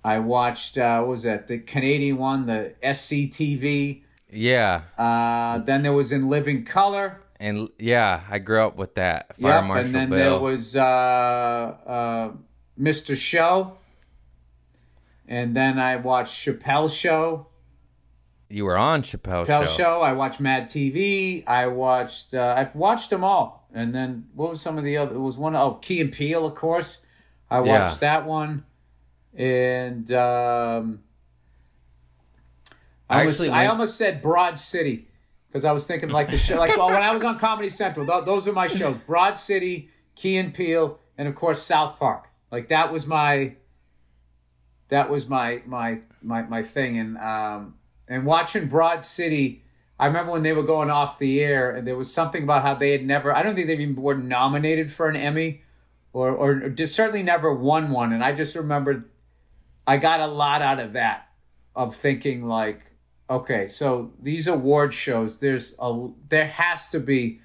[0.04, 4.04] I watched uh, what was that the Canadian one, the SCTV.
[4.32, 7.22] Yeah, Uh, then there was in Living Color.
[7.40, 9.36] and yeah, I grew up with that.
[9.42, 10.18] Fire Yep, Marshal and then Bill.
[10.18, 12.32] there was uh, uh,
[12.80, 13.16] Mr.
[13.18, 13.78] Show.
[15.30, 17.48] And then I watched Chappelle's Show.
[18.50, 19.78] you were on Chappelle's, Chappelle show.
[19.78, 20.02] Show.
[20.02, 21.48] I watched Mad TV.
[21.48, 22.34] I watched.
[22.34, 23.68] Uh, I've watched them all.
[23.72, 25.14] And then what was some of the other?
[25.16, 25.56] It was one.
[25.56, 27.00] Oh, Key and Peele, of course.
[27.52, 27.84] I Yeah.
[27.84, 28.66] watched that one.
[29.36, 31.02] And um,
[33.08, 35.08] I, I almost, actually I almost said Broad City
[35.48, 36.58] because I was thinking like the show.
[36.58, 39.90] Like well, when I was on Comedy Central, th- those are my shows: Broad City,
[40.16, 42.30] Key and Peele, and of course South Park.
[42.52, 43.54] Like that was my
[44.90, 46.98] that was my my my my thing.
[46.98, 47.76] And um
[48.08, 49.64] and watching Broad City
[50.00, 52.74] I remember when they were going off the air and there was something about how
[52.74, 55.62] they had never I don't think they even were nominated for an Emmy
[56.14, 58.12] or or certainly never won one.
[58.12, 59.10] And I just remembered
[59.88, 61.30] I got a lot out of that
[61.76, 62.92] of thinking like
[63.30, 67.40] okay so these award shows there's a there has to be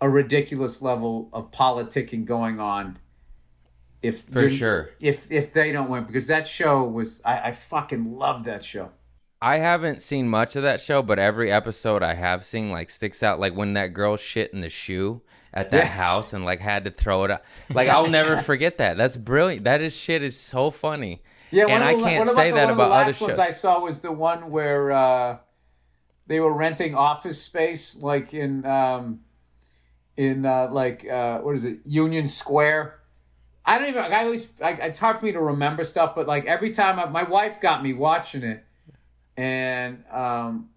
[0.00, 2.98] a ridiculous level of politicking going on
[4.06, 4.90] if For sure.
[5.00, 8.90] if if they don't win because that show was I, I fucking love that show.
[9.40, 13.22] I haven't seen much of that show, but every episode I have seen like sticks
[13.22, 13.38] out.
[13.38, 16.90] Like when that girl shit in the shoe at that house and like had to
[16.90, 17.42] throw it out.
[17.72, 18.96] Like I'll never forget that.
[18.96, 19.64] That's brilliant.
[19.64, 21.22] That is shit is so funny.
[21.50, 23.38] Yeah, and I the, can't say the, that about the other last ones shows.
[23.38, 25.38] I saw was the one where uh,
[26.26, 29.20] they were renting office space, like in um,
[30.16, 33.00] in uh, like uh, what is it, Union Square.
[33.68, 34.04] I don't even.
[34.04, 34.60] I always.
[34.62, 37.60] I, it's hard for me to remember stuff, but like every time I, my wife
[37.60, 38.64] got me watching it,
[39.36, 40.70] and um,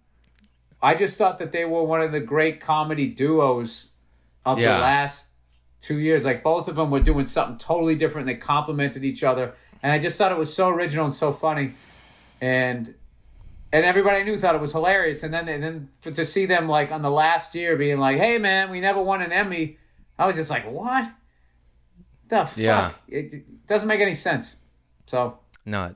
[0.82, 3.90] I just thought that they were one of the great comedy duos
[4.46, 4.76] of Yeah.
[4.76, 5.28] the last
[5.82, 6.26] two years.
[6.26, 8.26] Like both of them were doing something totally different.
[8.28, 11.74] They complemented each other, and I just thought it was so original and so funny,
[12.42, 12.96] and
[13.72, 15.22] and everybody I knew thought it was hilarious.
[15.22, 18.18] And then and then for, to see them like on the last year being like,
[18.18, 19.78] "Hey man, we never won an Emmy,"
[20.18, 21.12] I was just like, "What?
[22.30, 22.58] The fuck?
[22.58, 22.92] Yeah.
[23.08, 24.56] It, it doesn't make any sense."
[25.06, 25.96] So No,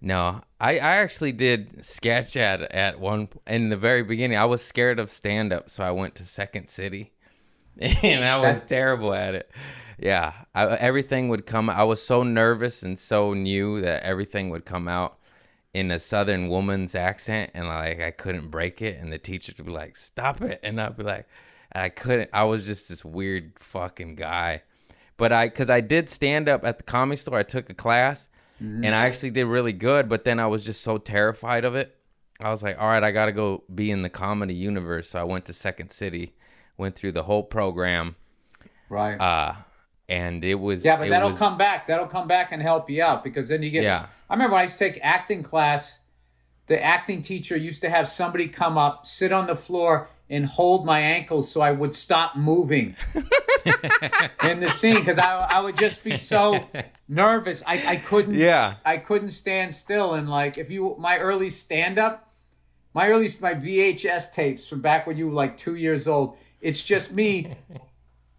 [0.00, 0.42] no.
[0.60, 4.36] I, I actually did sketch at at one in the very beginning.
[4.36, 7.12] I was scared of stand up, so I went to Second City,
[7.78, 9.50] and I was That's- terrible at it.
[10.00, 11.68] Yeah, I, everything would come.
[11.68, 15.18] I was so nervous and so new that everything would come out
[15.74, 18.98] in a Southern woman's accent, and like I couldn't break it.
[19.00, 21.26] And the teacher would be like, "Stop it," and I'd be like,
[21.72, 22.30] I couldn't.
[22.32, 24.62] I was just this weird fucking guy.
[25.18, 27.36] But I, cause I did stand up at the comedy store.
[27.38, 28.28] I took a class,
[28.60, 30.08] and I actually did really good.
[30.08, 31.94] But then I was just so terrified of it.
[32.40, 35.10] I was like, all right, I got to go be in the comedy universe.
[35.10, 36.34] So I went to Second City,
[36.76, 38.14] went through the whole program,
[38.88, 39.16] right.
[39.20, 39.54] uh,
[40.08, 41.88] and it was Yeah, but that'll was- come back.
[41.88, 43.82] That'll come back and help you out because then you get.
[43.82, 44.06] Yeah.
[44.30, 46.00] I remember when I used to take acting class.
[46.66, 50.84] The acting teacher used to have somebody come up, sit on the floor, and hold
[50.84, 52.96] my ankles so I would stop moving
[54.44, 56.66] in the scene because I, I would just be so
[57.08, 57.62] nervous.
[57.66, 58.34] I, I couldn't.
[58.34, 58.74] Yeah.
[58.84, 60.14] I couldn't stand still.
[60.14, 62.32] And like, if you my early stand up,
[62.94, 66.82] my early my VHS tapes from back when you were like two years old, it's
[66.82, 67.56] just me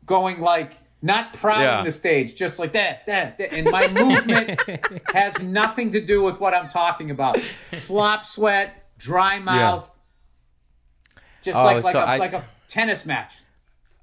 [0.06, 1.84] going like not prowling Yeah.
[1.84, 3.54] the stage, just like that, that, that.
[3.54, 4.62] And my movement
[5.14, 7.40] has nothing to do with what I'm talking about.
[7.40, 9.90] Flop sweat, dry mouth,
[11.42, 13.36] just Oh, like like so a I- like a tennis match.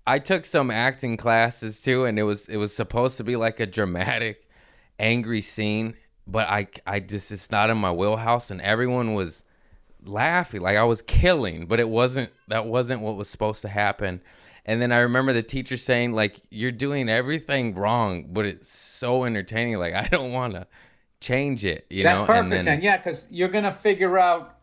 [0.09, 3.59] I took some acting classes too, and it was it was supposed to be like
[3.59, 4.47] a dramatic,
[5.01, 5.95] angry scene,
[6.27, 9.43] but I I just it's not in my wheelhouse, and everyone was
[10.05, 14.21] laughing like I was killing, but it wasn't that wasn't what was supposed to happen.
[14.65, 19.25] And then I remember the teacher saying like you're doing everything wrong, but it's so
[19.25, 19.79] entertaining.
[19.79, 20.67] Like I don't want to
[21.21, 21.87] change it.
[21.91, 24.56] You That's know, perfect and then, then, yeah, because you're gonna figure out.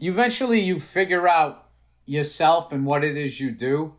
[0.00, 1.68] Eventually, you figure out
[2.06, 3.94] yourself and what it is you do,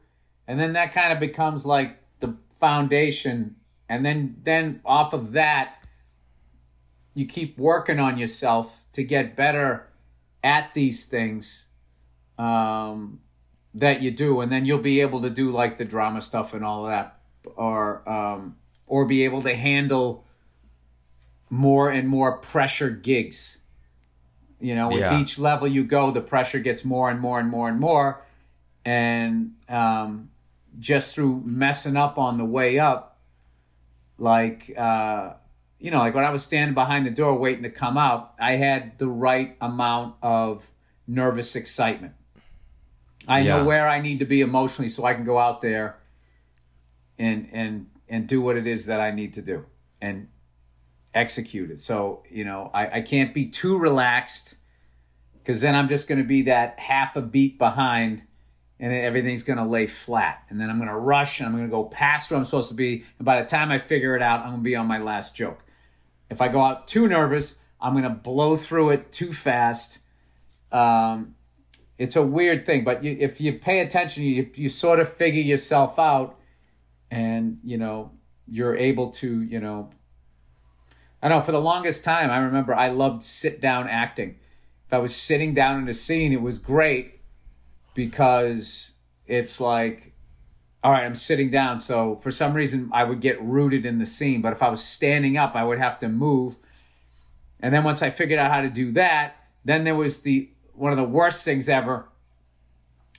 [0.48, 3.56] and then that kind of becomes like the foundation
[3.92, 5.86] and then then off of that
[7.14, 9.88] you keep working on yourself to get better
[10.44, 11.66] at these things
[12.38, 13.20] um,
[13.74, 16.64] that you do and then you'll be able to do like the drama stuff and
[16.64, 17.20] all of that
[17.56, 18.56] or um,
[18.88, 20.26] or be able to handle
[21.50, 23.61] more and more pressure gigs
[24.62, 25.20] you know with Yeah.
[25.20, 28.22] each level you go the pressure gets more and more and more and more
[28.86, 30.30] and um,
[30.80, 33.18] just through messing up on the way up
[34.18, 35.34] like uh,
[35.80, 38.54] you know like when i was standing behind the door waiting to come out i
[38.54, 40.70] had the right amount of
[41.08, 42.14] nervous excitement
[43.28, 43.58] i Yeah.
[43.58, 45.98] know where i need to be emotionally so i can go out there
[47.18, 49.66] and and and do what it is that i need to do
[50.02, 50.28] and
[51.14, 54.56] execute it so you know i, I can't be too relaxed
[55.34, 58.24] because then i'm just going to be that half a beat behind
[58.82, 60.44] and everything's going to lay flat.
[60.50, 62.70] And then I'm going to rush and I'm going to go past where I'm supposed
[62.70, 63.06] to be.
[63.20, 65.36] And by the time I figure it out, I'm going to be on my last
[65.36, 65.64] joke.
[66.32, 70.00] If I go out too nervous, I'm going to blow through it too fast.
[70.72, 71.36] Um,
[72.00, 75.44] it's a weird thing, but you, if you pay attention, you, you sort of figure
[75.44, 76.40] yourself out
[77.12, 78.12] and, you know,
[78.48, 79.92] you're able to, you know,
[81.22, 84.38] I know for the longest time, I remember I loved sit down acting.
[84.86, 87.22] If I was sitting down in a scene, it was great
[87.94, 88.94] because
[89.28, 90.14] it's like,
[90.84, 91.80] all right, I'm sitting down.
[91.80, 94.42] So for some reason, I would get rooted in the scene.
[94.42, 96.58] But if I was standing up, I would have to move.
[97.60, 100.92] And then once I figured out how to do that, then there was the one
[100.92, 102.08] of the worst things ever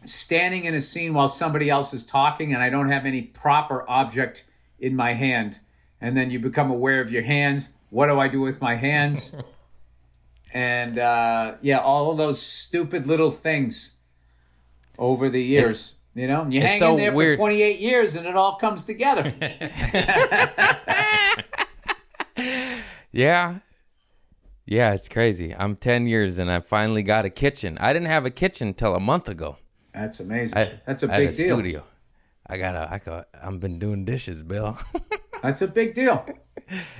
[0.05, 3.89] standing in a scene while somebody else is talking and I don't have any proper
[3.89, 4.45] object
[4.79, 5.61] in my hand.
[6.01, 7.71] And then you become aware of your hands.
[7.93, 9.35] What do I do with my hands?
[10.55, 13.97] and uh, yeah, all of those stupid little things
[14.99, 15.97] over the years.
[16.15, 17.33] you know, you it's hang so in there weird.
[17.35, 19.35] for 28 years and it all comes together.
[23.15, 23.59] Yeah.
[24.65, 25.55] Yeah, it's crazy.
[25.55, 27.77] I'm 10 years and I finally got a kitchen.
[27.79, 29.59] I didn't have a kitchen till a month ago.
[29.93, 30.57] That's amazing.
[30.57, 31.47] I, That's a big deal.
[31.49, 31.85] studio.
[32.47, 34.79] I got a I got I've been doing dishes, Bill.
[35.43, 36.25] That's a big deal.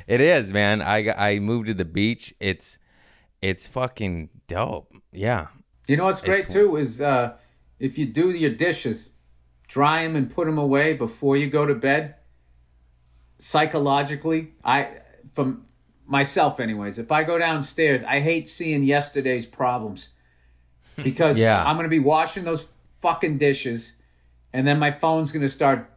[0.07, 0.83] it is, man.
[0.83, 2.35] I I moved to the beach.
[2.41, 2.79] It's
[3.41, 4.93] it's fucking dope.
[5.13, 5.49] Yeah.
[5.89, 7.35] You know what's great It's- too is uh,
[7.79, 9.11] if you do your dishes,
[9.69, 12.15] dry them and put them away before you go to bed.
[13.39, 14.89] Psychologically, I
[15.33, 15.67] from
[16.07, 16.99] myself, anyways.
[16.99, 20.11] If I go downstairs, I hate seeing yesterday's problems
[21.03, 21.65] because Yeah.
[21.65, 22.69] I'm going to be washing those
[23.01, 23.95] fucking dishes,
[24.53, 25.91] and then my phone's going to start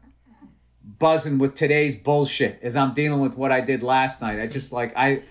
[1.00, 4.40] buzzing with today's bullshit as I'm dealing with what I did last night.
[4.40, 5.24] I just like I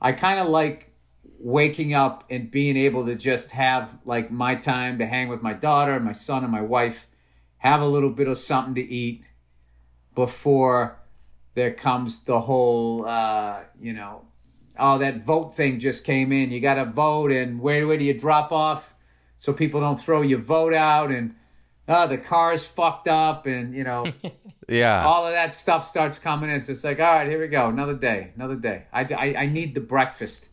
[0.00, 0.92] I kind of like
[1.38, 5.52] waking up and being able to just have like my time to hang with my
[5.52, 7.06] daughter, and my son, and my wife,
[7.58, 9.24] have a little bit of something to eat
[10.14, 10.98] before
[11.54, 14.24] there comes the whole, uh, you know,
[14.78, 16.50] oh, that vote thing just came in.
[16.50, 18.94] You got to vote, and where, where do you drop off
[19.36, 21.10] so people don't throw your vote out?
[21.10, 21.34] And
[21.90, 24.10] oh, the car's fucked up, and you know,
[24.68, 25.04] Yeah.
[25.04, 26.56] all of that stuff starts coming in.
[26.56, 28.84] It's just like, all right, here we go, another day, another day.
[28.92, 30.48] I, I, I need the breakfast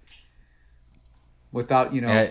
[1.52, 2.30] without, you know, Uh,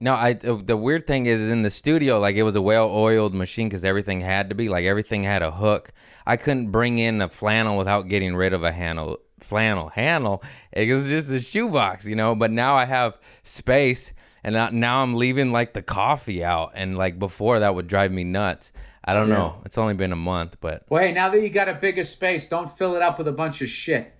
[0.00, 3.68] no, I the weird thing is in the studio, like it was a well-oiled machine
[3.68, 5.92] because everything had to be like everything had a hook.
[6.26, 9.18] I couldn't bring in a flannel without getting rid of a handle.
[9.40, 10.42] Flannel handle.
[10.72, 12.34] It was just a shoebox, you know.
[12.36, 14.12] But now I have space,
[14.44, 18.12] and now- now I'm leaving like the coffee out, and like before that would drive
[18.12, 18.72] me nuts.
[19.04, 19.62] I don't know.
[19.64, 22.46] It's only been a month, but well, hey, now that you got a bigger space,
[22.46, 24.12] don't fill it up with a bunch of shit.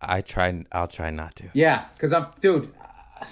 [0.00, 0.64] I try.
[0.72, 1.44] I'll try not to.
[1.52, 2.72] Yeah, because I'm, dude,
[3.20, 3.24] uh,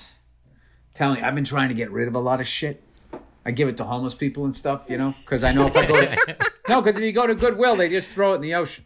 [0.95, 2.82] telling you, I've been trying to get rid of a lot of shit.
[3.45, 5.86] I give it to homeless people and stuff, you know, because I know if I
[5.86, 6.36] go to,
[6.68, 8.84] no, because if you go to Goodwill, they just throw it in the ocean.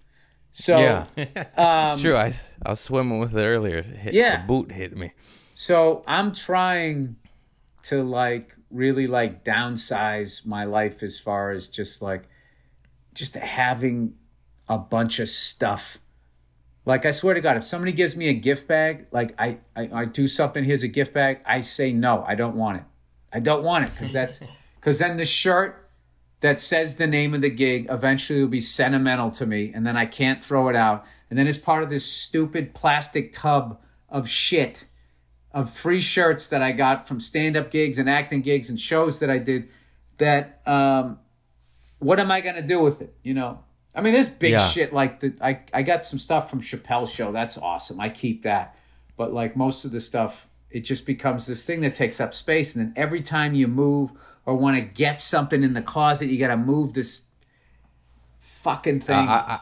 [0.53, 1.07] So, Yeah,
[1.57, 2.17] um, it's true.
[2.17, 2.33] I
[2.65, 3.83] I was swimming with it earlier.
[3.83, 4.43] Hit, Yeah.
[4.43, 5.13] the boot hit me.
[5.65, 7.17] So I'm trying
[7.85, 12.29] to like really like downsize my life as far as just like
[13.15, 14.12] just having
[14.69, 15.97] a bunch of stuff.
[16.85, 19.89] Like I swear to God, if somebody gives me a gift bag, like I I,
[19.91, 22.85] I do something, here's a gift bag, I say no, I don't want it.
[23.33, 24.41] I don't want it because that's
[24.75, 25.89] because then the shirt
[26.41, 29.97] that says the name of the gig eventually will be sentimental to me, and then
[29.97, 31.07] I can't throw it out.
[31.31, 34.85] And then it's part of this stupid plastic tub of shit
[35.55, 39.21] of free shirts that I got from stand up gigs and acting gigs and shows
[39.21, 39.69] that I did.
[40.19, 41.19] That um,
[42.01, 43.15] what am I gonna do with it?
[43.23, 43.61] You know,
[43.95, 44.59] I mean, there's big Yeah.
[44.59, 47.33] shit like the I I got some stuff from Chappelle's show.
[47.33, 48.01] That's awesome.
[48.01, 48.77] I keep that.
[49.17, 52.75] But like most of the stuff, it just becomes this thing that takes up space,
[52.75, 54.13] and then every time you move
[54.45, 57.23] or want to get something in the closet, you got to move this
[58.39, 59.17] fucking thing.
[59.17, 59.61] I,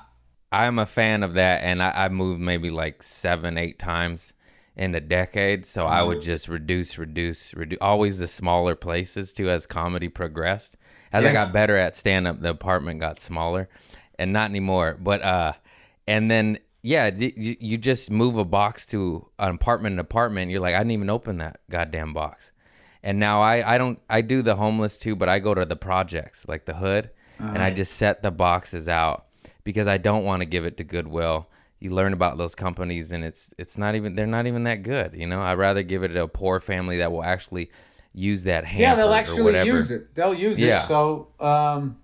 [0.51, 4.33] I, I'm a fan of that, and I, I moved maybe like seven, eight times
[4.77, 5.67] in a decade.
[5.67, 7.79] So I would just reduce, reduce, reduce.
[7.81, 10.77] Always the smaller places too, as comedy progressed.
[11.13, 13.69] As I got better at stand up, the apartment got smaller,
[14.19, 14.97] and not anymore.
[14.99, 15.53] But uh,
[16.07, 20.51] and then yeah, th- you, you just move a box to an apartment, an apartment.
[20.51, 22.53] You're like, I didn't even open that goddamn box.
[23.03, 25.77] And now I, I don't I do the homeless too, but I go to the
[25.77, 29.27] projects like the hood, and I just set the boxes out
[29.65, 31.49] because I don't want to give it to Goodwill.
[31.83, 35.15] You learn about those companies, and it's it's not even they're not even that good.
[35.15, 37.71] You know, I'd rather give it to a poor family that will actually
[38.15, 39.67] use that hamper yeah, they'll actually whatever.
[39.67, 40.15] use it.
[40.15, 40.83] They'll use Yeah.
[40.83, 40.87] it.
[40.87, 41.97] So, um,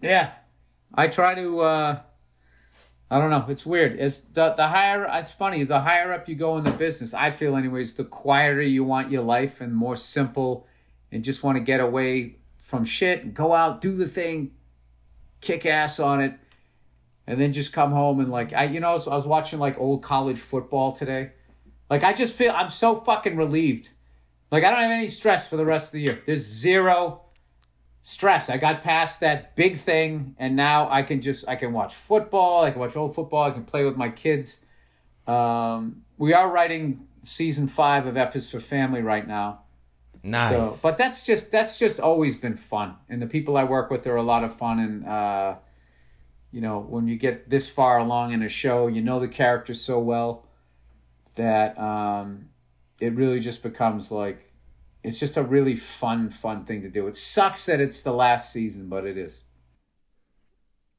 [0.00, 0.32] yeah,
[0.94, 1.60] I try to.
[1.60, 2.00] Uh,
[3.12, 3.44] I don't know.
[3.48, 3.98] It's weird.
[3.98, 5.04] It's the the higher.
[5.18, 5.64] It's funny.
[5.64, 9.10] The higher up you go in the business, I feel, anyways, the quieter you want
[9.10, 10.66] your life and more simple,
[11.10, 14.52] and just want to get away from shit go out, do the thing,
[15.40, 16.34] kick ass on it,
[17.30, 19.60] and then just come home and like I, you know, I was, I was watching
[19.60, 21.30] like old college football today.
[21.88, 23.90] Like I just feel I'm so fucking relieved.
[24.50, 26.20] Like I don't have any stress for the rest of the year.
[26.26, 27.22] There's zero
[28.02, 28.50] stress.
[28.50, 32.64] I got past that big thing and now I can just I can watch football,
[32.64, 34.60] I can watch old football, I can play with my kids.
[35.28, 39.60] Um, we are writing season 5 of F is for Family right now.
[40.24, 40.50] Nice.
[40.50, 44.06] So, but that's just that's just always been fun, and the people I work with
[44.06, 44.78] are a lot of fun.
[44.78, 45.54] And uh,
[46.52, 49.80] you know, when you get this far along in a show, you know the characters
[49.80, 50.46] so well
[51.36, 52.48] that um,
[53.00, 54.50] it really just becomes like
[55.02, 57.06] it's just a really fun, fun thing to do.
[57.06, 59.42] It sucks that it's the last season, but it is.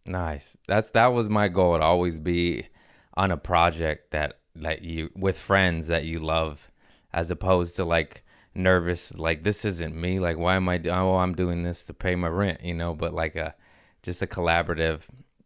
[0.05, 0.57] Nice.
[0.67, 1.77] That's that was my goal.
[1.77, 2.67] To always be
[3.15, 6.71] on a project that that you with friends that you love,
[7.13, 8.23] as opposed to like
[8.55, 9.13] nervous.
[9.13, 10.19] Like this isn't me.
[10.19, 10.81] Like why am I?
[10.89, 12.63] Oh, I'm doing this to pay my rent.
[12.63, 12.95] You know.
[12.95, 13.53] But like a
[14.01, 15.01] just a collaborative.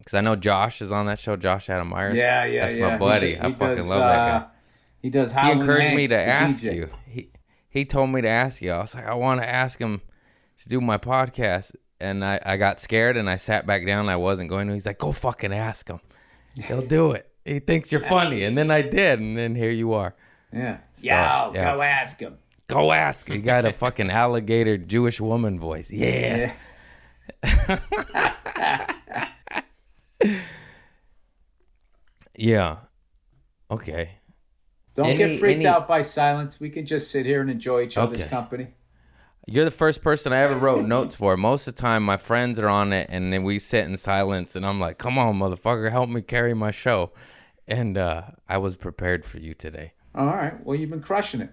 [0.06, 1.36] Because I know Josh is on that show.
[1.36, 2.16] Josh Adam Meyers.
[2.16, 2.62] Yeah, yeah, yeah.
[2.68, 2.89] That's yeah.
[2.91, 3.32] my buddy.
[3.34, 4.38] He, I he fucking does, love that guy.
[4.38, 4.47] uh,
[5.01, 5.34] He does.
[5.34, 6.76] He encouraged Hank, me to ask DJ.
[6.76, 6.89] you.
[7.08, 7.30] He
[7.70, 8.72] he told me to ask you.
[8.72, 10.01] I was like, I want to ask him
[10.60, 14.08] to do my podcast, and I I got scared and I sat back down.
[14.08, 14.74] I wasn't going to.
[14.76, 15.99] He's like, go fucking ask him.
[16.56, 17.28] He'll do it.
[17.43, 20.16] He thinks you're funny, and then I did, and then here you are.
[20.53, 20.78] Yeah.
[20.93, 21.76] So, Yo, yeah.
[21.76, 22.38] go ask him.
[22.68, 23.28] Go ask.
[23.28, 23.36] Him.
[23.36, 25.89] He got a fucking alligator Jewish woman voice.
[25.91, 26.56] Yes.
[27.43, 27.80] Yeah.
[33.72, 34.09] Okay.
[34.93, 36.59] Don't Any- get freaked any- out by silence.
[36.59, 38.30] We can just sit here and enjoy each other's Okay.
[38.30, 38.68] company.
[39.47, 41.38] You're the first person I ever wrote notes for.
[41.38, 44.55] Most of the time, my friends are on it, and then we sit in silence,
[44.55, 47.11] and I'm like, "Come on, motherfucker, help me carry my show."
[47.68, 49.93] And uh, I was prepared for you today.
[50.16, 50.63] All right.
[50.66, 51.51] Well, you've been crushing it.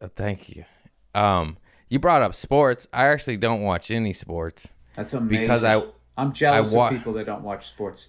[0.00, 0.64] Uh, thank you.
[1.14, 1.56] Um,
[1.88, 2.86] you brought up sports.
[2.92, 5.40] I actually don't watch any sports, That's amazing.
[5.40, 5.82] Because I-
[6.18, 8.08] I'm jealous wa- of people that don't watch sports.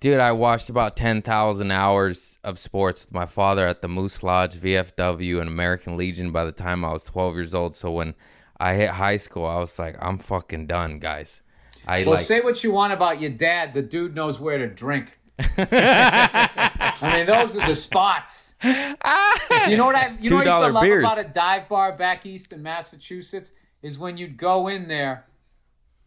[0.00, 0.18] dude.
[0.20, 4.54] I watched about ten thousand hours of sports with my father at the Moose Lodge,
[4.56, 6.32] VFW, and American Legion.
[6.32, 8.14] By the time I was 12 years old, so when
[8.58, 11.42] I hit high school, I was like, "I'm fucking done, guys."
[11.86, 12.24] I Well, like.
[12.24, 13.72] say what you want about your dad.
[13.74, 15.18] The dude knows where to drink.
[15.40, 18.54] I mean, those are the spots.
[18.62, 20.16] You know what I?
[20.20, 21.04] You know what I used to $2 love beers.
[21.04, 23.52] about a dive bar back east in Massachusetts
[23.82, 25.26] is when you'd go in there,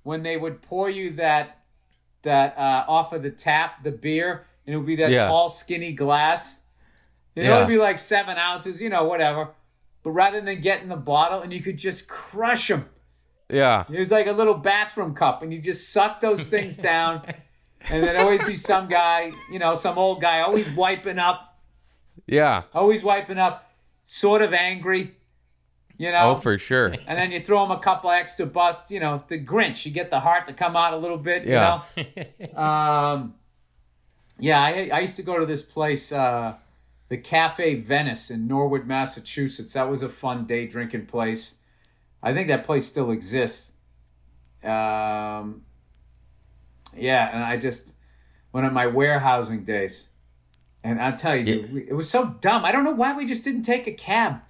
[0.03, 1.57] when they would pour you that
[2.23, 5.27] that uh, off of the tap, the beer, and it would be that Yeah.
[5.27, 6.59] tall, skinny glass.
[7.35, 7.55] You know, Yeah.
[7.57, 9.49] it'd be like seven ounces, you know, whatever.
[10.03, 12.89] But rather than getting the bottle, and you could just crush them.
[13.49, 13.85] yeah.
[13.91, 17.23] It was like a little bathroom cup, and you just suck those things down.
[17.89, 21.57] And then always be some guy, you know, some old guy, always wiping up,
[22.27, 22.63] Yeah.
[22.73, 23.71] always wiping up,
[24.03, 25.15] sort of angry,
[26.01, 26.31] you know.
[26.31, 26.87] Oh, for sure.
[27.07, 29.85] and then you throw him a couple extra busts, you know, the Grinch.
[29.85, 31.81] You get the heart to come out a little bit, Yeah.
[31.95, 32.05] you
[32.53, 32.61] know.
[32.61, 33.35] um,
[34.39, 36.55] yeah, I, I used to go to this place, uh,
[37.09, 39.73] the Cafe Venice in Norwood, Massachusetts.
[39.73, 41.55] That was a fun day drinking place.
[42.23, 43.73] I think that place still exists.
[44.63, 45.63] Um,
[46.95, 47.93] yeah, and I just
[48.53, 50.09] went on my warehousing days.
[50.83, 51.53] And I'll tell you, Yeah.
[51.61, 52.65] dude, we- it was so dumb.
[52.65, 54.41] I don't know why we just didn't take a cab.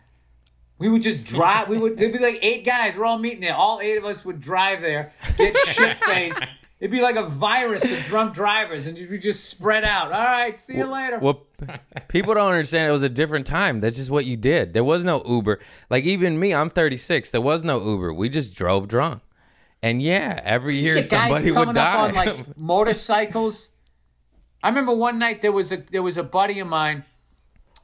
[0.81, 1.69] We would just drive.
[1.69, 1.97] We would.
[1.97, 2.97] There'd be like eight guys.
[2.97, 3.55] We're all meeting there.
[3.55, 6.43] All eight of us would drive there, get shit faced.
[6.79, 10.11] It'd be like a virus of drunk drivers, and we just spread out.
[10.11, 11.19] All right, see you later.
[11.19, 11.45] Well,
[12.07, 13.79] people don't understand it was a different time.
[13.81, 14.73] That's just what you did.
[14.73, 15.59] There was no Uber.
[15.91, 17.29] Like even me, I'm 36.
[17.29, 18.11] There was no Uber.
[18.15, 19.21] We just drove drunk.
[19.83, 22.07] And yeah, every year Yeah, guys somebody coming would up die.
[22.07, 22.57] on like
[23.01, 23.71] motorcycles.
[24.63, 27.03] I remember one night there was a there was a buddy of mine.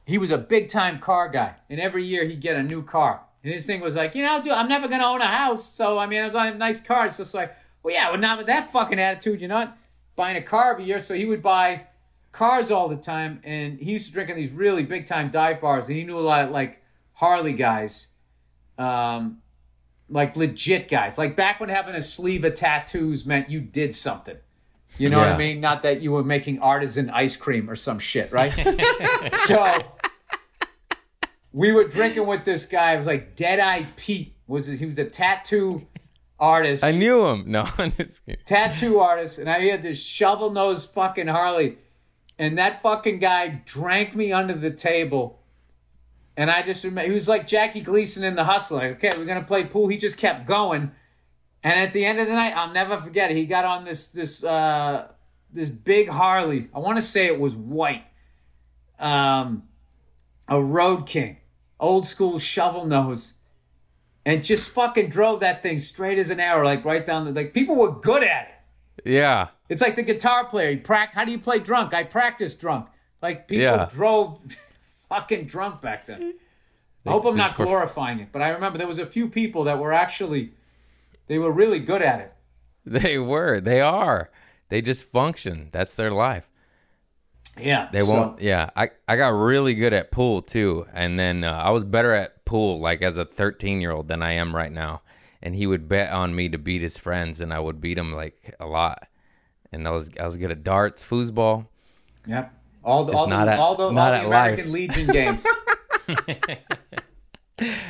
[0.08, 3.20] He was a big time car guy, and every year he'd get a new car.
[3.44, 5.98] And his thing was like, you know, dude, I'm never gonna own a house, so
[5.98, 7.04] I mean, I was on a nice car.
[7.04, 9.76] It's just like, well, yeah, well, not with that fucking attitude, you're not.
[10.16, 11.82] buying a car every year, so he would buy
[12.32, 13.40] cars all the time.
[13.44, 16.18] And he used to drink in these really big time dive bars, and he knew
[16.18, 16.82] a lot of like
[17.12, 18.08] Harley guys,
[18.78, 19.42] um,
[20.08, 21.18] like legit guys.
[21.18, 24.38] Like back when having a sleeve of tattoos meant you did something.
[24.96, 25.60] You know what I mean?
[25.60, 28.52] Not that you were making artisan ice cream or some shit, right?
[29.46, 29.80] so
[31.52, 32.94] we were drinking with this guy.
[32.94, 34.34] It was like Deadeye Pete.
[34.46, 35.86] Was he was a tattoo
[36.38, 36.84] artist?
[36.84, 37.44] I knew him.
[37.46, 38.44] No, I'm just kidding.
[38.46, 41.78] tattoo artist, and I had this shovel nosed fucking Harley,
[42.38, 45.40] and that fucking guy drank me under the table.
[46.36, 48.78] And I just remember he was like Jackie Gleason in The Hustler.
[48.90, 49.88] Like, okay, we're gonna play pool.
[49.88, 50.92] He just kept going,
[51.64, 53.30] and at the end of the night, I'll never forget.
[53.30, 53.36] it.
[53.36, 55.08] He got on this this uh,
[55.52, 56.68] this big Harley.
[56.74, 58.04] I want to say it was white,
[59.00, 59.64] um,
[60.48, 61.38] a Road King,
[61.78, 63.34] old school shovel nose
[64.26, 67.54] and just fucking drove that thing straight as an arrow, like right down the like.
[67.54, 69.08] People were good at it.
[69.10, 69.48] Yeah.
[69.68, 70.70] It's like the guitar player.
[70.70, 71.94] You prac- How do you play drunk?
[71.94, 72.88] I practice drunk.
[73.22, 73.88] Like people Yeah.
[73.90, 74.38] drove
[75.08, 76.34] fucking drunk back then.
[77.06, 79.78] I hope I'm not glorifying it, but I remember there was a few people that
[79.78, 80.52] were actually
[81.26, 82.32] they were really good at it.
[82.84, 83.60] They were.
[83.60, 84.30] They are.
[84.68, 85.68] They just function.
[85.72, 86.50] That's their life.
[87.60, 88.40] Yeah, They so- won't.
[88.40, 92.12] Yeah, I I got really good at pool too, and then uh, I was better
[92.14, 95.02] at pool like as a 13 year old than I am right now.
[95.42, 98.12] And he would bet on me to beat his friends, and I would beat him
[98.12, 99.06] like a lot.
[99.70, 101.66] And I was I was good at darts, foosball.
[102.26, 102.52] Yep.
[102.84, 104.66] All the all the, at- all the, all the American life.
[104.66, 105.46] Legion games.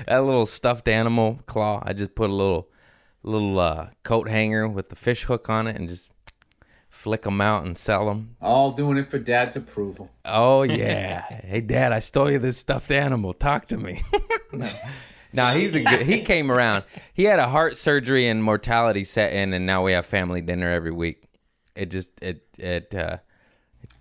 [0.07, 2.71] That little stuffed animal claw, I just put a little
[3.23, 6.11] little uh, coat hanger with the fish hook on it, and just
[6.99, 8.35] flick them out and sell them.
[8.43, 10.11] all doing it for dad's approval.
[10.25, 11.21] Oh yeah.
[11.45, 13.35] hey dad, I stole you this stuffed animal.
[13.35, 14.03] Talk to me.
[15.33, 16.83] now he's a good he came around.
[17.15, 20.71] He had a heart surgery and mortality set in and now we have family dinner
[20.71, 21.23] every week.
[21.77, 23.19] It just it it uh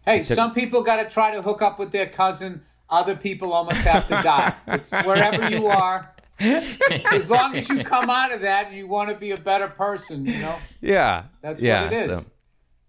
[0.03, 2.61] Hey, some people got to try to hook up with their cousin.
[2.89, 4.55] Other people almost have to die.
[4.67, 6.15] It's wherever you are.
[6.39, 9.67] As long as you come out of that and you want to be a better
[9.67, 11.23] person, you know, yeah.
[11.41, 12.17] that's yeah, what it is.
[12.19, 12.31] so,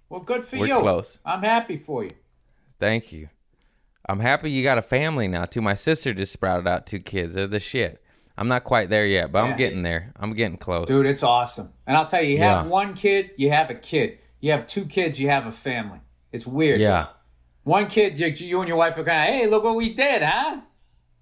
[0.09, 0.79] well, good for We're you.
[0.79, 1.19] close.
[1.25, 2.11] I'm happy for you.
[2.79, 3.29] thank you.
[4.09, 5.61] I'm happy you got a family now too.
[5.61, 7.35] My sister just sprouted out two kids.
[7.35, 8.03] They're the shit.
[8.39, 9.51] I'm not quite there yet, but Yeah.
[9.51, 10.13] I'm getting there.
[10.17, 10.87] I'm getting close.
[10.89, 11.73] Dude, it's awesome.
[11.87, 14.19] And I'll tell you, you have one kid, you have a kid.
[14.41, 16.01] You have two kids, you have a family.
[16.33, 16.81] It's weird.
[16.81, 17.09] yeah.
[17.65, 20.23] One kid, you, you and your wife are kind of, hey, look what we did,
[20.23, 20.61] huh?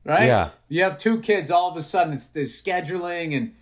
[0.05, 0.27] Right?
[0.27, 0.51] Yeah.
[0.69, 3.55] You have two kids, all of a sudden it's they're scheduling and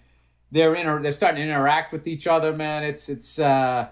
[0.52, 2.82] they're inter- they're starting to interact with each other, man.
[2.82, 3.88] It's it's uh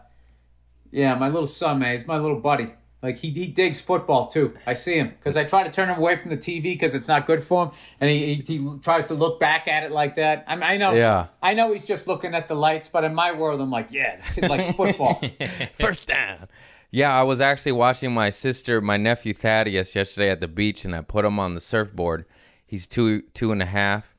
[0.92, 2.72] yeah, my little son, man, he's my little buddy.
[3.02, 4.54] Like he, he digs football too.
[4.64, 7.08] I see him because I try to turn him away from the TV because it's
[7.08, 10.14] not good for him, and he, he he tries to look back at it like
[10.14, 10.44] that.
[10.46, 11.26] I, mean, I know, Yeah.
[11.42, 14.14] I know he's just looking at the lights, but in my world, I'm like, yeah,
[14.18, 15.20] this kid likes football.
[15.80, 16.46] First down.
[16.92, 20.94] Yeah, I was actually watching my sister, my nephew Thaddeus, yesterday at the beach, and
[20.94, 22.26] I put him on the surfboard.
[22.66, 24.14] He's two, two and a half,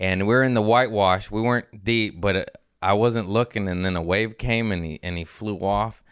[0.00, 1.30] and we are in the whitewash.
[1.30, 2.44] We weren't deep, but uh,
[2.80, 6.02] I wasn't looking, and then a wave came, and he and he flew off,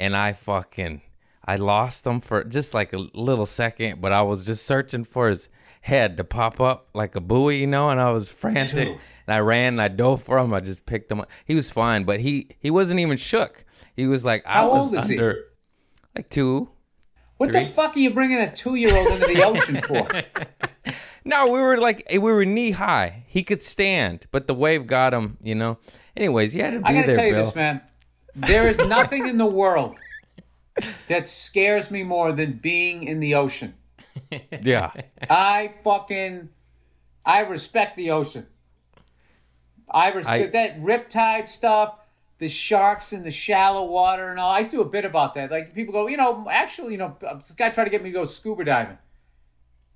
[0.00, 1.02] and I fucking,
[1.44, 5.28] I lost him for just like a little second, but I was just searching for
[5.28, 5.48] his
[5.82, 8.98] head to pop up like a buoy, you know, and I was frantic, Dude.
[9.26, 10.52] and I ran and I dove for him.
[10.52, 11.30] I just picked him up.
[11.44, 13.64] He was fine, but he he wasn't even shook.
[13.96, 15.18] He was like, I How was old is he?
[16.16, 16.70] like two.
[17.36, 20.06] What the fuck are you bringing a two year old into the ocean for?
[21.22, 23.24] No, we were like eh, we were knee high.
[23.26, 25.36] He could stand, but the wave got him.
[25.42, 25.78] You know.
[26.16, 26.90] Anyways, he had to be there.
[26.90, 27.44] I gotta there, tell you Bill.
[27.44, 27.80] this, man.
[28.34, 29.98] There is nothing in the world
[31.08, 33.74] that scares me more than being in the ocean.
[34.62, 34.92] Yeah,
[35.28, 36.48] I fucking
[37.24, 38.46] I respect the ocean.
[39.90, 41.96] I respect I- that riptide stuff,
[42.38, 44.50] the sharks in the shallow water and all.
[44.52, 45.50] I used to do a bit about that.
[45.50, 48.14] Like people go, you know, actually, you know, this guy tried to get me to
[48.14, 48.98] go scuba diving.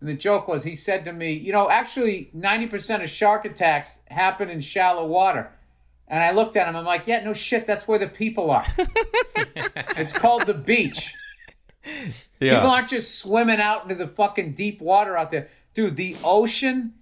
[0.01, 4.01] And the joke was he said to me, you know, actually 90% of shark attacks
[4.11, 5.53] happen in shallow water.
[6.07, 8.67] And I looked at him, I'm like, yeah, no shit, that's where the people are.
[9.97, 11.15] it's called the beach.
[12.41, 12.57] yeah.
[12.57, 15.49] People aren't just swimming out into the fucking deep water out there.
[15.73, 16.95] Dude, the ocean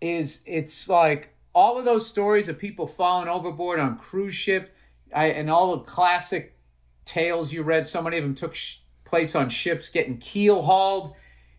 [0.00, 4.70] is it's like all of those stories of people falling overboard on cruise ships
[5.14, 6.56] I, and all the classic
[7.04, 11.14] tales you read, so many of them took sh- place on ships getting keel hauled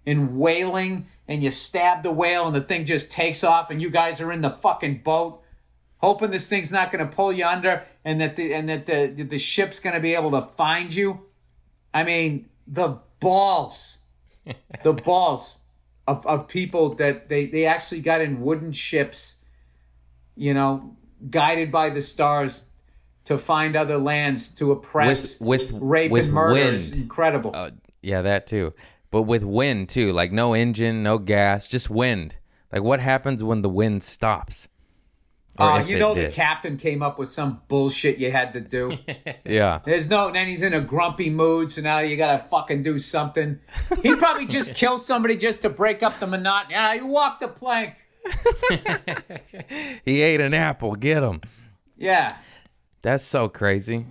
[0.05, 3.89] and whaling and you stab the whale and the thing just takes off and you
[3.89, 5.41] guys are in the fucking boat
[6.05, 9.07] hoping this thing's not going to pull you under and that the and that the
[9.07, 11.21] the ship's going to be able to find you.
[11.93, 13.99] I mean, the balls,
[14.83, 15.61] the balls
[16.07, 19.37] of, of people that they, they actually got in wooden ships,
[20.35, 20.95] you know,
[21.29, 22.67] guided by the stars
[23.25, 27.51] to find other lands to oppress, With- with- rape, with and murder is incredible.
[27.53, 27.71] Uh,
[28.03, 28.73] yeah, that too.
[29.09, 32.35] But with wind too, like no engine, no gas, just wind.
[32.71, 34.67] Like what happens when the wind stops?
[35.57, 36.33] Or Uh, you know, the did.
[36.33, 38.97] captain came up with some bullshit you had to do.
[39.45, 39.79] Yeah.
[39.85, 42.97] There's no, and then he's in a grumpy mood, so now you gotta fucking do
[42.99, 43.59] something.
[44.01, 46.73] He'd probably just kill somebody just to break up the monotony.
[46.75, 47.93] Ah, you walk the plank.
[50.03, 50.95] He ate an apple.
[50.95, 51.41] Get him.
[51.97, 52.29] Yeah.
[53.01, 54.07] That's so crazy.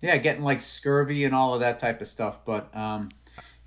[0.00, 2.44] Yeah, getting like scurvy and all of that type of stuff.
[2.44, 3.08] But um,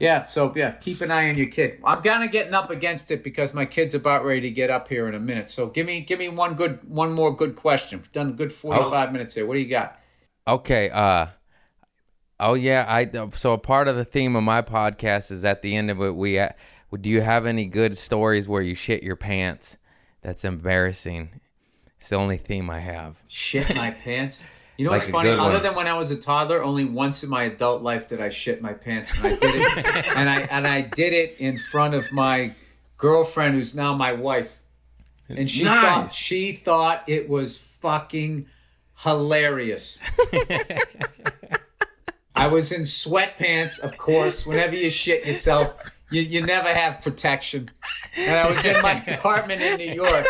[0.01, 1.79] yeah, so yeah, keep an eye on your kid.
[1.83, 4.87] I'm kind of getting up against it because my kid's about ready to get up
[4.87, 5.47] here in a minute.
[5.47, 7.99] So give me give me one good one more good question.
[7.99, 9.45] We've done a good 45 minutes here.
[9.45, 9.99] What do you got?
[10.47, 10.89] Okay.
[10.89, 11.27] Uh.
[12.39, 12.83] Oh yeah.
[12.87, 16.01] I so a part of the theme of my podcast is at the end of
[16.01, 16.15] it.
[16.15, 16.49] We uh,
[16.99, 19.77] do you have any good stories where you shit your pants?
[20.23, 21.41] That's embarrassing.
[21.99, 23.17] It's the only theme I have.
[23.27, 24.43] Shit my pants.
[24.81, 25.29] You know Like what's funny?
[25.29, 28.29] Other than when I was a toddler, only once in my adult life did I
[28.29, 29.85] shit my pants, and I did it,
[30.17, 32.53] and I and I did it in front of my
[32.97, 34.59] girlfriend, who's now my wife,
[35.29, 35.83] and she Nice.
[35.83, 38.47] thought she thought it was fucking
[39.03, 39.99] hilarious.
[42.35, 44.47] I was in sweatpants, of course.
[44.47, 45.75] Whenever you shit yourself,
[46.09, 47.69] you, you never have protection.
[48.17, 50.25] And I was in my apartment in New York.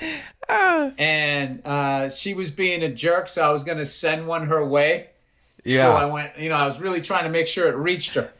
[0.48, 4.64] And uh, she was being a jerk, so I was going to send one her
[4.64, 5.10] way.
[5.64, 5.82] Yeah.
[5.82, 8.30] So I went, you know, I was really trying to make sure it reached her.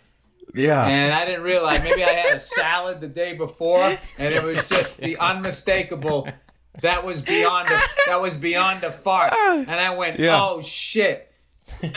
[0.55, 0.87] yeah.
[0.87, 4.67] And I didn't realize maybe I had a salad the day before, and it was
[4.69, 6.29] just the unmistakable.
[6.81, 10.41] That was beyond a, that was beyond a fart, and I went, Yeah.
[10.41, 11.31] "Oh shit,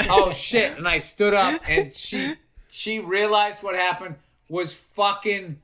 [0.10, 2.34] oh shit!" And I stood up, and she
[2.70, 4.16] she realized what happened,
[4.50, 5.60] was fucking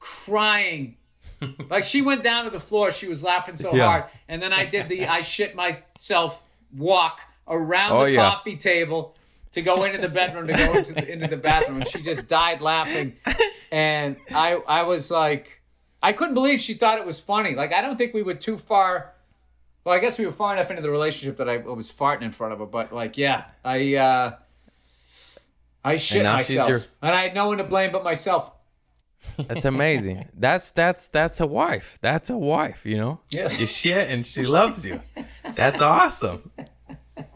[0.00, 0.96] crying,
[1.70, 2.90] like she went down to the floor.
[2.90, 3.86] She was laughing so Yeah.
[3.86, 6.42] hard, and then I did the I shit myself
[6.76, 8.30] walk around Oh, the yeah.
[8.30, 9.14] coffee table
[9.52, 12.26] to go into the bedroom to go into the, into the bathroom, and she just
[12.28, 13.14] died laughing,
[13.70, 15.54] and I I was like.
[16.00, 17.56] I couldn't believe she thought it was funny.
[17.56, 19.14] Like I don't think we were too far.
[19.82, 22.30] Well, I guess we were far enough into the relationship that I was farting in
[22.30, 22.66] front of her.
[22.66, 24.36] But like, yeah, I uh,
[25.84, 28.48] I shit myself, your- and I had no one to blame but myself.
[29.36, 30.28] That's amazing.
[30.38, 31.98] that's that's that's a wife.
[32.00, 32.84] That's a wife.
[32.84, 33.20] You know.
[33.30, 33.50] Yeah.
[33.52, 35.00] You shit and she loves you.
[35.54, 36.50] That's awesome.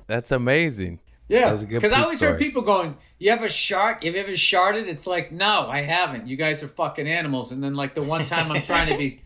[0.07, 1.01] That's amazing.
[1.29, 4.05] Yeah, because I always heard people going, "You ever shart?
[4.05, 6.27] Have you ever sharted?" It's like, no, I haven't.
[6.29, 7.53] You guys are fucking animals.
[7.53, 9.23] And then like the one time I'm trying to be,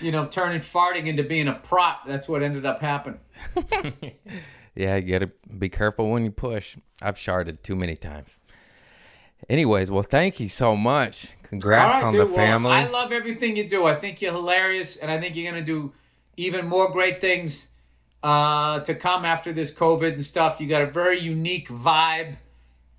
[0.00, 2.08] you know, turning farting into being a prop.
[2.08, 3.20] That's what ended up happening.
[4.74, 6.76] Yeah, you gotta be careful when you push.
[7.02, 8.38] I've sharded too many times.
[9.48, 11.32] Anyways, well, thank you so much.
[11.52, 12.20] Congrats All right, on dude.
[12.22, 12.70] the Well, family.
[12.70, 13.84] I love everything you do.
[13.84, 15.92] I think you're hilarious, and I think you're gonna do
[16.38, 17.68] even more great things
[18.22, 20.62] uh, to come after this COVID and stuff.
[20.62, 22.36] You got a very unique vibe,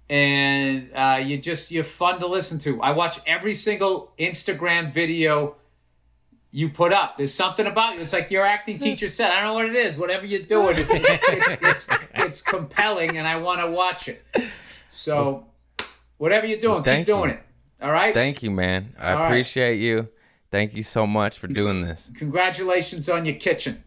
[0.08, 2.80] and uh, you just you're fun to listen to.
[2.80, 5.56] I watch every single Instagram video
[6.52, 7.18] you put up.
[7.18, 8.02] There's something about you.
[8.02, 9.32] It's like your acting teacher said.
[9.32, 9.98] I don't know what it is.
[9.98, 14.24] Whatever you're doing, it's it's, it's, it's compelling, and I want to watch it.
[14.90, 15.48] So,
[16.20, 17.36] whatever you're doing, keep thank doing you.
[17.38, 17.44] it.
[17.84, 18.14] All right.
[18.14, 18.96] Thank you, man.
[18.98, 19.26] I All right.
[19.28, 20.08] appreciate you.
[20.52, 22.12] Thank you so much for doing this.
[22.18, 23.84] Congratulations on your kitchen.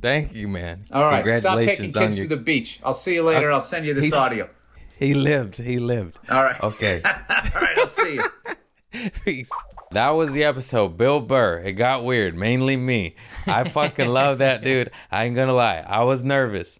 [0.00, 0.84] Thank you, man.
[0.92, 2.78] All right, stop taking kids your- to the beach.
[2.84, 3.50] I'll see you later.
[3.50, 4.48] I'll send you this He's- audio.
[4.96, 5.58] He lived.
[5.58, 6.18] He lived.
[6.30, 6.60] All right.
[6.62, 7.00] Okay.
[7.04, 7.12] All
[7.60, 8.24] right, I'll see you.
[9.24, 9.50] Peace.
[9.92, 10.96] That was the episode.
[10.96, 11.58] Bill Burr.
[11.60, 12.36] It got weird.
[12.36, 13.14] Mainly me.
[13.46, 14.90] I fucking love that dude.
[15.10, 15.84] I ain't gonna lie.
[15.86, 16.78] I was nervous.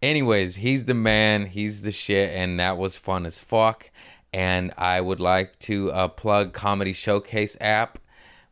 [0.00, 1.46] Anyways, he's the man.
[1.46, 2.30] He's the shit.
[2.34, 3.90] And that was fun as fuck.
[4.32, 7.98] And I would like to uh, plug Comedy Showcase app,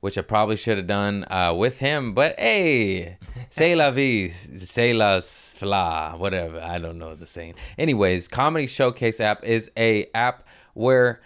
[0.00, 2.14] which I probably should have done uh, with him.
[2.14, 3.18] But hey,
[3.50, 6.60] c'est la vie, c'est la fla, whatever.
[6.60, 7.54] I don't know the saying.
[7.78, 11.20] Anyways, Comedy Showcase app is a app where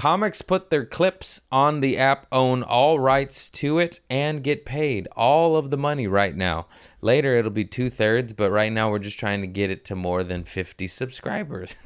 [0.00, 5.06] Comics put their clips on the app, own all rights to it, and get paid
[5.14, 6.66] all of the money right now.
[7.02, 9.94] Later, it'll be two thirds, but right now, we're just trying to get it to
[9.94, 11.76] more than 50 subscribers.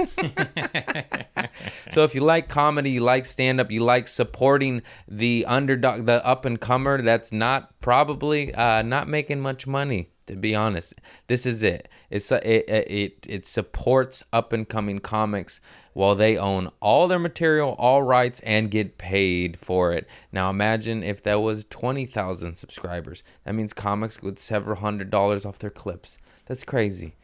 [1.91, 6.25] so, if you like comedy, you like stand up, you like supporting the underdog, the
[6.25, 10.95] up and comer that's not probably uh, not making much money to be honest
[11.27, 15.61] this is it it's it it it, it supports up and coming comics
[15.95, 20.07] while they own all their material all rights and get paid for it.
[20.31, 23.23] Now imagine if there was 20,000 subscribers.
[23.45, 26.19] That means comics with several hundred dollars off their clips.
[26.47, 27.17] That's crazy.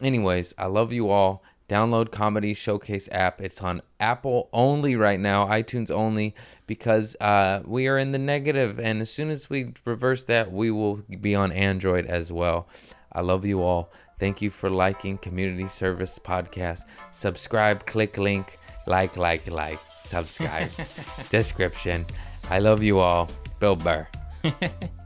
[0.00, 1.42] Anyways i love you all.
[1.68, 3.40] Download comedy showcase app.
[3.40, 6.34] It's on apple only right now itunes only
[6.66, 8.78] because uh, we are in the negative.
[8.78, 12.68] And as soon as we reverse that we will be on android as well.
[13.12, 13.92] I love you all
[14.22, 16.84] Thank you for liking Community Service Podcast.
[17.10, 18.56] Subscribe, click link,
[18.86, 20.70] like, like, like, subscribe,
[21.28, 22.06] description.
[22.48, 23.28] I love you all.
[23.58, 24.06] Bill Burr.